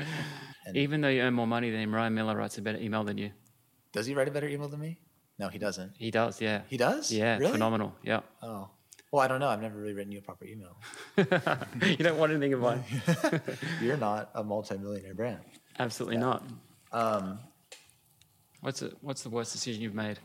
[0.64, 3.05] And Even though you earn more money than him, Ryan Miller writes a better email
[3.05, 3.33] than you.
[3.92, 4.98] Does he write a better email than me?
[5.38, 5.92] No, he doesn't.
[5.98, 6.62] He does, yeah.
[6.68, 7.11] He does?
[7.11, 7.53] Yeah, really?
[7.53, 7.94] phenomenal.
[8.03, 8.20] Yeah.
[8.42, 8.68] Oh.
[9.11, 9.48] Well, I don't know.
[9.48, 10.76] I've never really written you a proper email.
[11.16, 12.85] you don't want anything of mine.
[13.83, 15.40] You're not a multimillionaire brand.
[15.79, 16.20] Absolutely yeah.
[16.20, 16.44] not.
[16.92, 17.40] Um,
[18.61, 20.20] what's the, what's the worst decision you've made?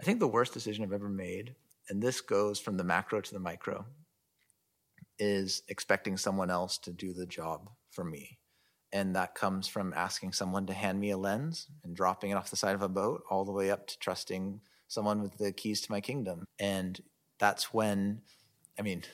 [0.00, 1.54] I think the worst decision I've ever made,
[1.90, 3.84] and this goes from the macro to the micro,
[5.18, 8.38] is expecting someone else to do the job for me.
[8.92, 12.50] And that comes from asking someone to hand me a lens and dropping it off
[12.50, 15.80] the side of a boat, all the way up to trusting someone with the keys
[15.82, 16.44] to my kingdom.
[16.58, 17.00] And
[17.38, 18.22] that's when,
[18.78, 19.04] I mean,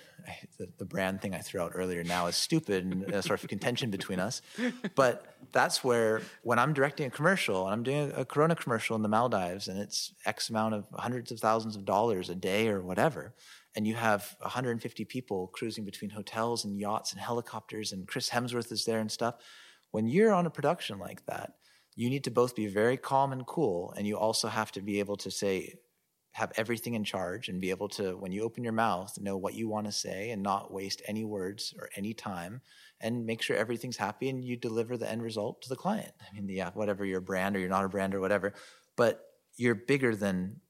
[0.59, 3.48] the, the brand thing I threw out earlier now is stupid and a sort of
[3.48, 4.40] contention between us.
[4.94, 9.03] But that's where, when I'm directing a commercial and I'm doing a Corona commercial in
[9.03, 12.81] the Maldives and it's X amount of hundreds of thousands of dollars a day or
[12.81, 13.35] whatever,
[13.77, 18.73] and you have 150 people cruising between hotels and yachts and helicopters, and Chris Hemsworth
[18.73, 19.35] is there and stuff
[19.97, 21.55] when you're on a production like that,
[21.94, 24.99] you need to both be very calm and cool, and you also have to be
[24.99, 25.73] able to say,
[26.33, 29.55] have everything in charge and be able to, when you open your mouth, know what
[29.55, 32.61] you want to say and not waste any words or any time
[33.01, 36.13] and make sure everything's happy and you deliver the end result to the client.
[36.21, 38.53] I mean, yeah, whatever your brand or you're not a brand or whatever,
[38.97, 39.25] but
[39.57, 40.61] you're bigger than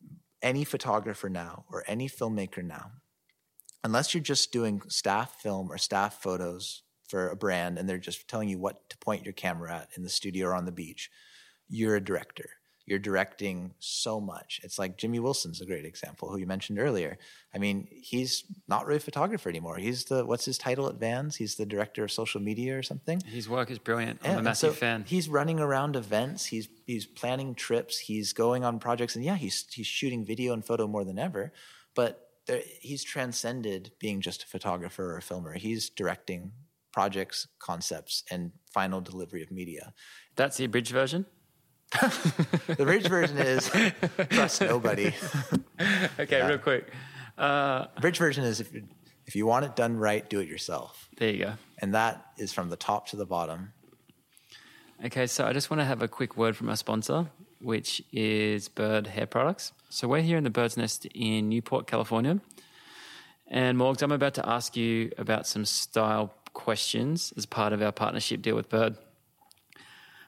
[0.40, 2.92] any photographer now or any filmmaker now.
[3.82, 8.28] Unless you're just doing staff film or staff photos for a brand and they're just
[8.28, 11.10] telling you what to point your camera at in the studio or on the beach,
[11.68, 12.50] you're a director.
[12.86, 14.60] you're directing so much.
[14.62, 17.18] It's like Jimmy Wilson's a great example, who you mentioned earlier.
[17.52, 19.76] I mean, he's not really a photographer anymore.
[19.76, 21.36] He's the what's his title at Vans?
[21.36, 23.20] He's the director of social media or something.
[23.26, 24.20] His work is brilliant.
[24.24, 25.04] I'm a massive so fan.
[25.06, 26.46] He's running around events.
[26.46, 27.98] He's he's planning trips.
[27.98, 31.52] He's going on projects, and yeah, he's he's shooting video and photo more than ever.
[31.96, 35.54] But there, he's transcended being just a photographer or a filmer.
[35.54, 36.52] He's directing
[37.00, 39.92] projects, concepts, and final delivery of media.
[40.34, 41.26] That's the abridged version.
[42.80, 43.62] The bridge version is
[44.30, 45.12] trust nobody.
[46.18, 46.84] Okay, real quick.
[47.36, 48.82] Uh, The bridge version is if you,
[49.26, 51.52] if you want it done right, do it yourself, there you go.
[51.82, 53.60] and that is from the top to the bottom.
[55.04, 57.18] Okay, so I just want to have a quick word from our sponsor,
[57.60, 59.72] which is Byrd Hair Products.
[59.90, 62.40] So we're here in the Bird's Nest in Newport, California.
[63.48, 67.92] And Morgs, I'm about to ask you about some style questions as part of our
[67.92, 68.96] partnership deal with Byrd.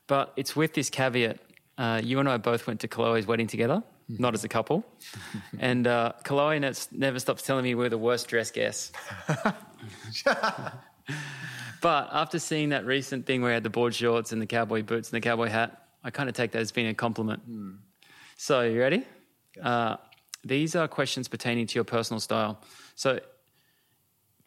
[0.07, 1.39] But it's with this caveat.
[1.77, 4.85] Uh, you and I both went to Chloe's wedding together, not as a couple.
[5.59, 6.61] and uh, Chloe
[6.93, 8.93] never stops telling me we're the worst dressed guests.
[11.81, 14.83] But after seeing that recent thing where he had the board shorts and the cowboy
[14.83, 17.43] boots and the cowboy hat, I kind of take that as being a compliment.
[18.37, 19.07] So, you ready?
[19.63, 19.97] Uh,
[20.45, 22.61] these are questions pertaining to your personal style.
[22.95, 23.21] So,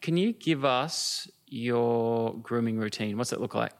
[0.00, 3.18] can you give us your grooming routine?
[3.18, 3.72] What's it look like?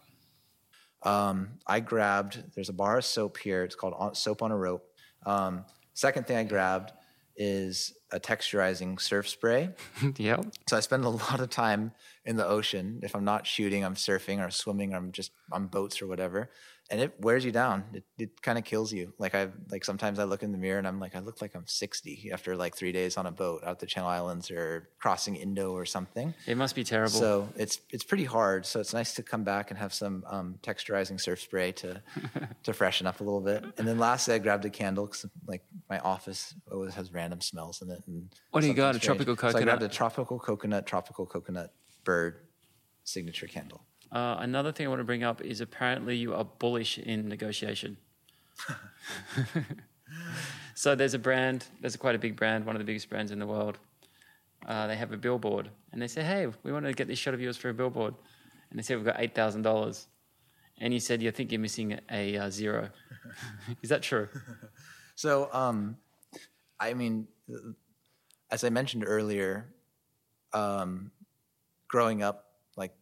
[1.03, 3.65] Um, I grabbed, there's a bar of soap here.
[3.65, 4.87] It's called Soap on a Rope.
[5.27, 5.65] Um,
[5.95, 6.93] second thing I grabbed
[7.37, 9.71] is a texturizing surf spray.
[10.19, 10.45] yep.
[10.69, 11.93] So I spend a lot of time
[12.25, 13.01] in the ocean.
[13.03, 16.51] If I'm not shooting, I'm surfing or swimming or I'm just on boats or whatever.
[16.93, 17.85] And it wears you down.
[17.95, 19.15] It, it kind of kills you.
[19.19, 21.55] Like I like sometimes I look in the mirror and I'm like, I look like
[21.55, 25.37] I'm 60 after like three days on a boat out the Channel Islands or crossing
[25.37, 26.35] Indo or something.
[26.47, 27.19] It must be terrible.
[27.19, 28.67] So it's it's pretty hard.
[28.67, 32.03] So it's nice to come back and have some um, texturizing surf spray to
[32.65, 33.65] to freshen up a little bit.
[33.79, 37.81] And then lastly, I grabbed a candle because like my office always has random smells
[37.81, 38.03] in it.
[38.07, 38.97] And What do you got?
[38.97, 39.19] A strange.
[39.25, 41.73] tropical So I grabbed a tropical coconut, tropical coconut
[42.05, 42.37] Byrd
[43.05, 43.83] signature candle.
[44.13, 47.97] Uh, another thing I want to bring up is apparently you are bullish in negotiation.
[50.75, 53.33] so there's a brand, there's a quite a big brand, one of the biggest brands
[53.33, 53.79] in the world.
[54.67, 57.35] Uh, they have a billboard, and they say, "Hey, we want to get this shot
[57.35, 58.15] of yours for a billboard,"
[58.71, 60.07] and they said, "We've got eight thousand dollars."
[60.79, 62.91] And you said, "You think you're missing a uh, zero.
[63.83, 64.29] is that true?
[65.17, 65.97] So, um,
[66.79, 67.27] I mean,
[68.51, 69.67] as I mentioned earlier,
[70.53, 71.11] um,
[71.89, 72.95] growing up, like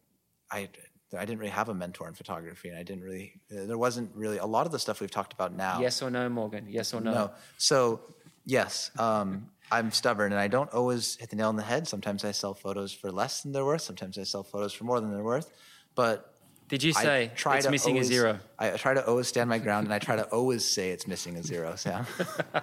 [0.51, 0.69] I,
[1.17, 3.39] I didn't really have a mentor in photography, and I didn't really.
[3.49, 5.79] There wasn't really a lot of the stuff we've talked about now.
[5.81, 6.65] Yes or no, Morgan?
[6.69, 7.13] Yes or no?
[7.13, 7.31] No.
[7.57, 8.01] So,
[8.45, 11.87] yes, um, I'm stubborn, and I don't always hit the nail on the head.
[11.87, 13.81] Sometimes I sell photos for less than they're worth.
[13.81, 15.51] Sometimes I sell photos for more than they're worth.
[15.95, 16.33] But
[16.69, 18.39] Did you say try it's missing always- a zero?
[18.59, 21.35] I try to always stand my ground, and I try to always say it's missing
[21.37, 22.05] a zero, Sam.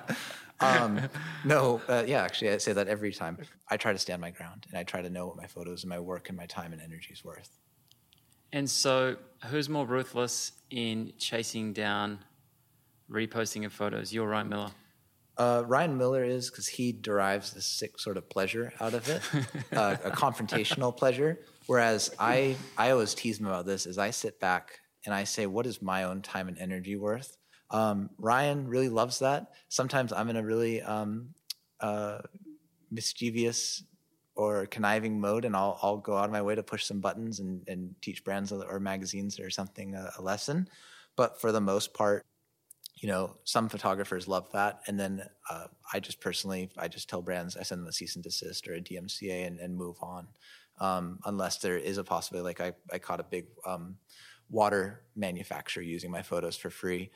[0.61, 1.01] um,
[1.45, 3.39] no, uh, yeah, actually, I say that every time.
[3.69, 5.91] I try to stand my ground, and I try to know what my photos and
[5.91, 7.51] my work and my time and energy is worth.
[8.53, 12.21] And so, who's more ruthless in chasing down
[13.11, 14.13] reposting of photos?
[14.13, 14.71] You're Ryan Miller?
[15.37, 19.23] Uh, Ryan Miller is because he derives this sick sort of pleasure out of it,
[19.77, 21.39] uh, a confrontational pleasure.
[21.67, 25.47] Whereas I, I always tease him about this: is I sit back and I say,
[25.47, 27.37] "What is my own time and energy worth?"
[27.71, 29.53] Um, Ryan really loves that.
[29.69, 31.35] Sometimes I'm in a really um,
[31.81, 32.19] uh,
[32.91, 33.85] mischievous
[34.39, 37.41] or conniving mode, and I'll I'll go out of my way to push some buttons
[37.41, 40.69] and, and teach brands or magazines or something a, a lesson.
[41.17, 42.25] But for the most part,
[42.95, 47.21] you know, some photographers love that, and then uh, I just personally, I just tell
[47.21, 50.29] brands, I send them a cease and desist or a DMCA and, and move on,
[50.79, 52.45] um, unless there is a possibility.
[52.45, 53.97] Like I, I caught a big um,
[54.49, 57.11] water manufacturer using my photos for free,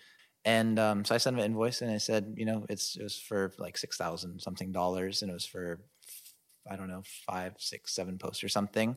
[0.44, 3.04] and um, so I sent them an invoice and I said, you know, it's it
[3.04, 5.78] was for like six thousand something dollars, and it was for
[6.70, 8.96] I don't know five, six, seven posts or something.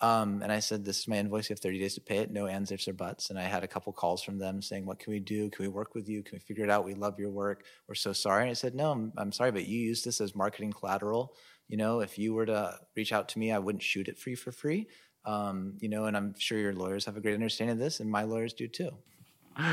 [0.00, 1.48] Um, and I said, "This is my invoice.
[1.48, 2.30] You have 30 days to pay it.
[2.30, 4.98] No ands, ifs, or buts." And I had a couple calls from them saying, "What
[4.98, 5.48] can we do?
[5.50, 6.22] Can we work with you?
[6.22, 6.84] Can we figure it out?
[6.84, 7.64] We love your work.
[7.88, 10.34] We're so sorry." And I said, "No, I'm, I'm sorry, but you use this as
[10.34, 11.34] marketing collateral.
[11.68, 14.30] You know, if you were to reach out to me, I wouldn't shoot it for
[14.30, 14.88] you for free.
[15.24, 18.10] Um, you know, and I'm sure your lawyers have a great understanding of this, and
[18.10, 18.90] my lawyers do too.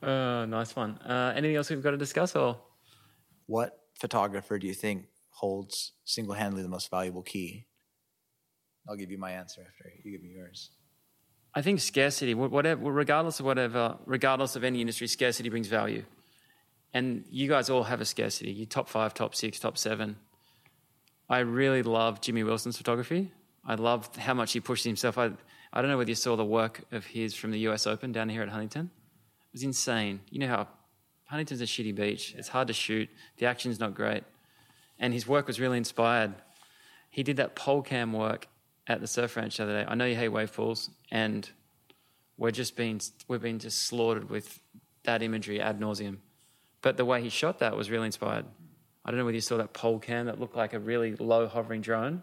[0.00, 0.96] Uh, nice one.
[0.98, 2.36] Uh, anything else we've got to discuss?
[2.36, 2.60] Or
[3.46, 5.06] What photographer do you think
[5.40, 7.66] holds single-handedly the most valuable key?"
[8.88, 10.70] I'll give you my answer after you give me yours.
[11.54, 16.04] I think scarcity, whatever, regardless of whatever, regardless of any industry, scarcity brings value.
[16.94, 18.52] And you guys all have a scarcity.
[18.52, 20.16] You top five, top six, top seven.
[21.28, 23.32] I really love Jimmy Wilson's photography.
[23.64, 25.18] I love how much he pushes himself.
[25.18, 25.30] I,
[25.72, 28.28] I don't know whether you saw the work of his from the US Open down
[28.28, 28.90] here at Huntington.
[29.48, 30.20] It was insane.
[30.30, 30.68] You know how
[31.24, 32.34] Huntington's a shitty beach.
[32.38, 33.08] It's hard to shoot.
[33.36, 34.24] The action's not great.
[34.98, 36.34] And his work was really inspired.
[37.10, 38.48] He did that pole cam work
[38.86, 39.86] at the surf ranch the other day.
[39.88, 41.48] I know you hate wave pools, and
[42.36, 44.60] we're just being we've been just slaughtered with
[45.04, 46.18] that imagery ad nauseum.
[46.82, 48.46] But the way he shot that was really inspired.
[49.04, 51.46] I don't know whether you saw that pole cam that looked like a really low
[51.48, 52.22] hovering drone.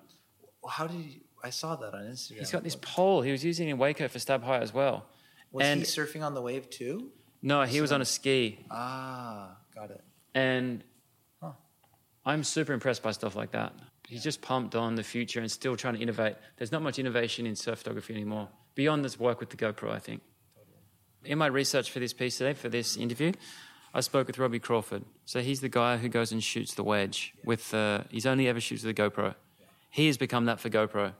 [0.67, 2.39] How did you, I saw that on Instagram.
[2.39, 3.21] He's got this pole.
[3.21, 5.05] He was using in Waco for Stab High as well.
[5.51, 7.11] Was and he surfing on the wave too?
[7.41, 8.59] no, he was on a ski.
[8.69, 10.03] Ah, got it.
[10.33, 10.83] And.
[12.25, 13.73] I'm super impressed by stuff like that.
[14.07, 16.35] He's just pumped on the future and still trying to innovate.
[16.57, 19.99] There's not much innovation in surf photography anymore, beyond this work with the GoPro, I
[19.99, 20.21] think.
[21.23, 23.31] In my research for this piece today, for this interview,
[23.93, 25.05] I spoke with Robbie Crawford.
[25.25, 28.59] So he's the guy who goes and shoots the wedge with the, he's only ever
[28.59, 29.35] shoots with a GoPro.
[29.89, 31.13] He has become that for GoPro.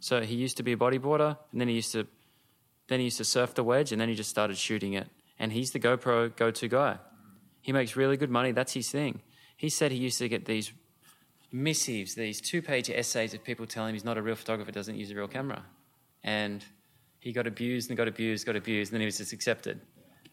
[0.00, 2.06] So he used to be a bodyboarder, and then he used to,
[2.88, 5.08] then he used to surf the wedge, and then he just started shooting it.
[5.38, 6.98] And he's the GoPro go-to guy.
[7.60, 8.52] He makes really good money.
[8.52, 9.20] That's his thing.
[9.62, 10.72] He said he used to get these
[11.52, 15.12] missives, these two-page essays of people telling him he's not a real photographer, doesn't use
[15.12, 15.62] a real camera,
[16.24, 16.64] and
[17.20, 19.80] he got abused and got abused, got abused, and then he was just accepted.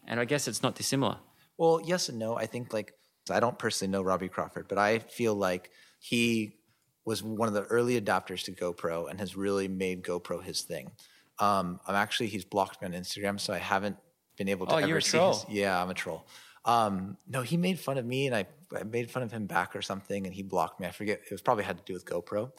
[0.08, 1.16] And I guess it's not dissimilar.
[1.58, 2.36] Well, yes and no.
[2.36, 2.92] I think like
[3.30, 5.70] I don't personally know Robbie Crawford, but I feel like
[6.00, 6.56] he
[7.04, 10.90] was one of the early adopters to GoPro and has really made GoPro his thing.
[11.38, 13.96] Um, I'm actually he's blocked me on Instagram, so I haven't
[14.36, 15.34] been able to Oh, ever you're a see troll.
[15.34, 15.44] his.
[15.48, 16.26] Yeah, I'm a troll.
[16.64, 18.46] Um, no, he made fun of me, and I,
[18.78, 20.86] I made fun of him back or something, and he blocked me.
[20.86, 21.20] I forget.
[21.24, 22.52] It was probably had to do with GoPro,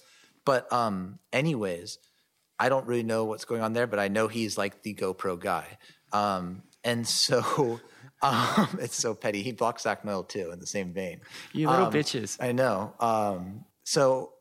[0.46, 1.98] but um, anyways,
[2.60, 5.40] I don't really know what's going on there, but I know he's like the GoPro
[5.40, 5.66] guy.
[6.14, 7.80] Um, and so
[8.22, 9.42] um, it's so petty.
[9.42, 11.22] He blocked Zach Noyle too in the same vein.
[11.54, 12.38] You little Um, bitches.
[12.40, 12.94] I know.
[13.00, 14.34] Um, so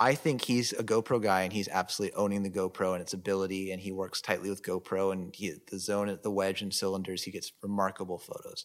[0.00, 3.70] I think he's a GoPro guy and he's absolutely owning the GoPro and its ability.
[3.72, 7.24] And he works tightly with GoPro and he, the zone at the wedge and cylinders,
[7.24, 8.64] he gets remarkable photos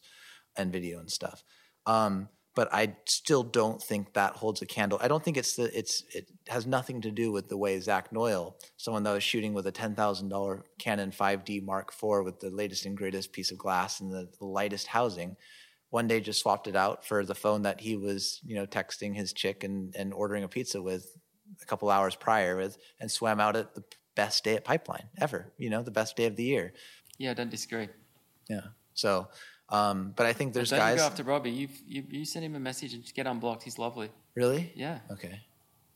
[0.56, 1.44] and video and stuff.
[1.86, 4.98] Um, but I still don't think that holds a candle.
[5.00, 8.12] I don't think it's the it's it has nothing to do with the way Zach
[8.12, 12.40] Noyle, someone that was shooting with a ten thousand dollar Canon 5D Mark IV with
[12.40, 15.36] the latest and greatest piece of glass and the, the lightest housing,
[15.90, 19.14] one day just swapped it out for the phone that he was you know texting
[19.14, 21.16] his chick and, and ordering a pizza with
[21.62, 25.52] a couple hours prior with and swam out at the best day at Pipeline ever.
[25.56, 26.72] You know, the best day of the year.
[27.18, 27.88] Yeah, I don't disagree.
[28.48, 28.68] Yeah.
[28.94, 29.28] So,
[29.70, 30.98] um, but I think there's guys.
[30.98, 31.50] go after Robbie.
[31.50, 33.62] You, you you send him a message and just get unblocked.
[33.62, 34.10] He's lovely.
[34.34, 34.72] really?
[34.74, 34.98] Yeah.
[35.10, 35.40] Okay.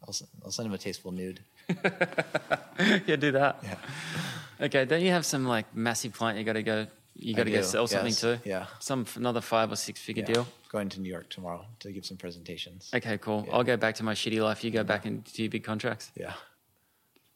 [0.07, 0.15] I'll,
[0.45, 1.41] I'll send him a tasteful nude.
[3.07, 3.59] yeah, do that.
[3.63, 3.77] Yeah.
[4.61, 6.87] Okay, don't you have some like massive client you got to go?
[7.17, 8.41] You got to go sell something yes, to.
[8.45, 8.67] yeah.
[8.81, 10.35] Some another five or six figure Yeah.
[10.35, 10.47] deal.
[10.69, 12.91] Going to New York tomorrow to give some presentations.
[12.93, 13.45] Okay, cool.
[13.47, 13.55] Yeah.
[13.55, 14.65] I'll go back to my shitty life.
[14.65, 16.11] You go back and do your big contracts.
[16.17, 16.33] Yeah.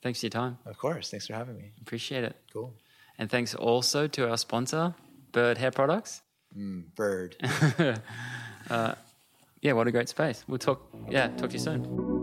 [0.02, 0.58] Thanks for your time.
[0.66, 1.10] Of course.
[1.10, 1.70] Thanks for having me.
[1.80, 2.36] Appreciate it.
[2.52, 2.74] Cool.
[3.18, 4.94] And thanks also to our sponsor,
[5.32, 6.22] Byrd Hair Products.
[6.56, 7.36] Mm, Byrd.
[9.60, 10.44] Yeah, what a great space.
[10.46, 10.80] We'll talk.
[11.10, 12.17] Yeah, talk to you soon.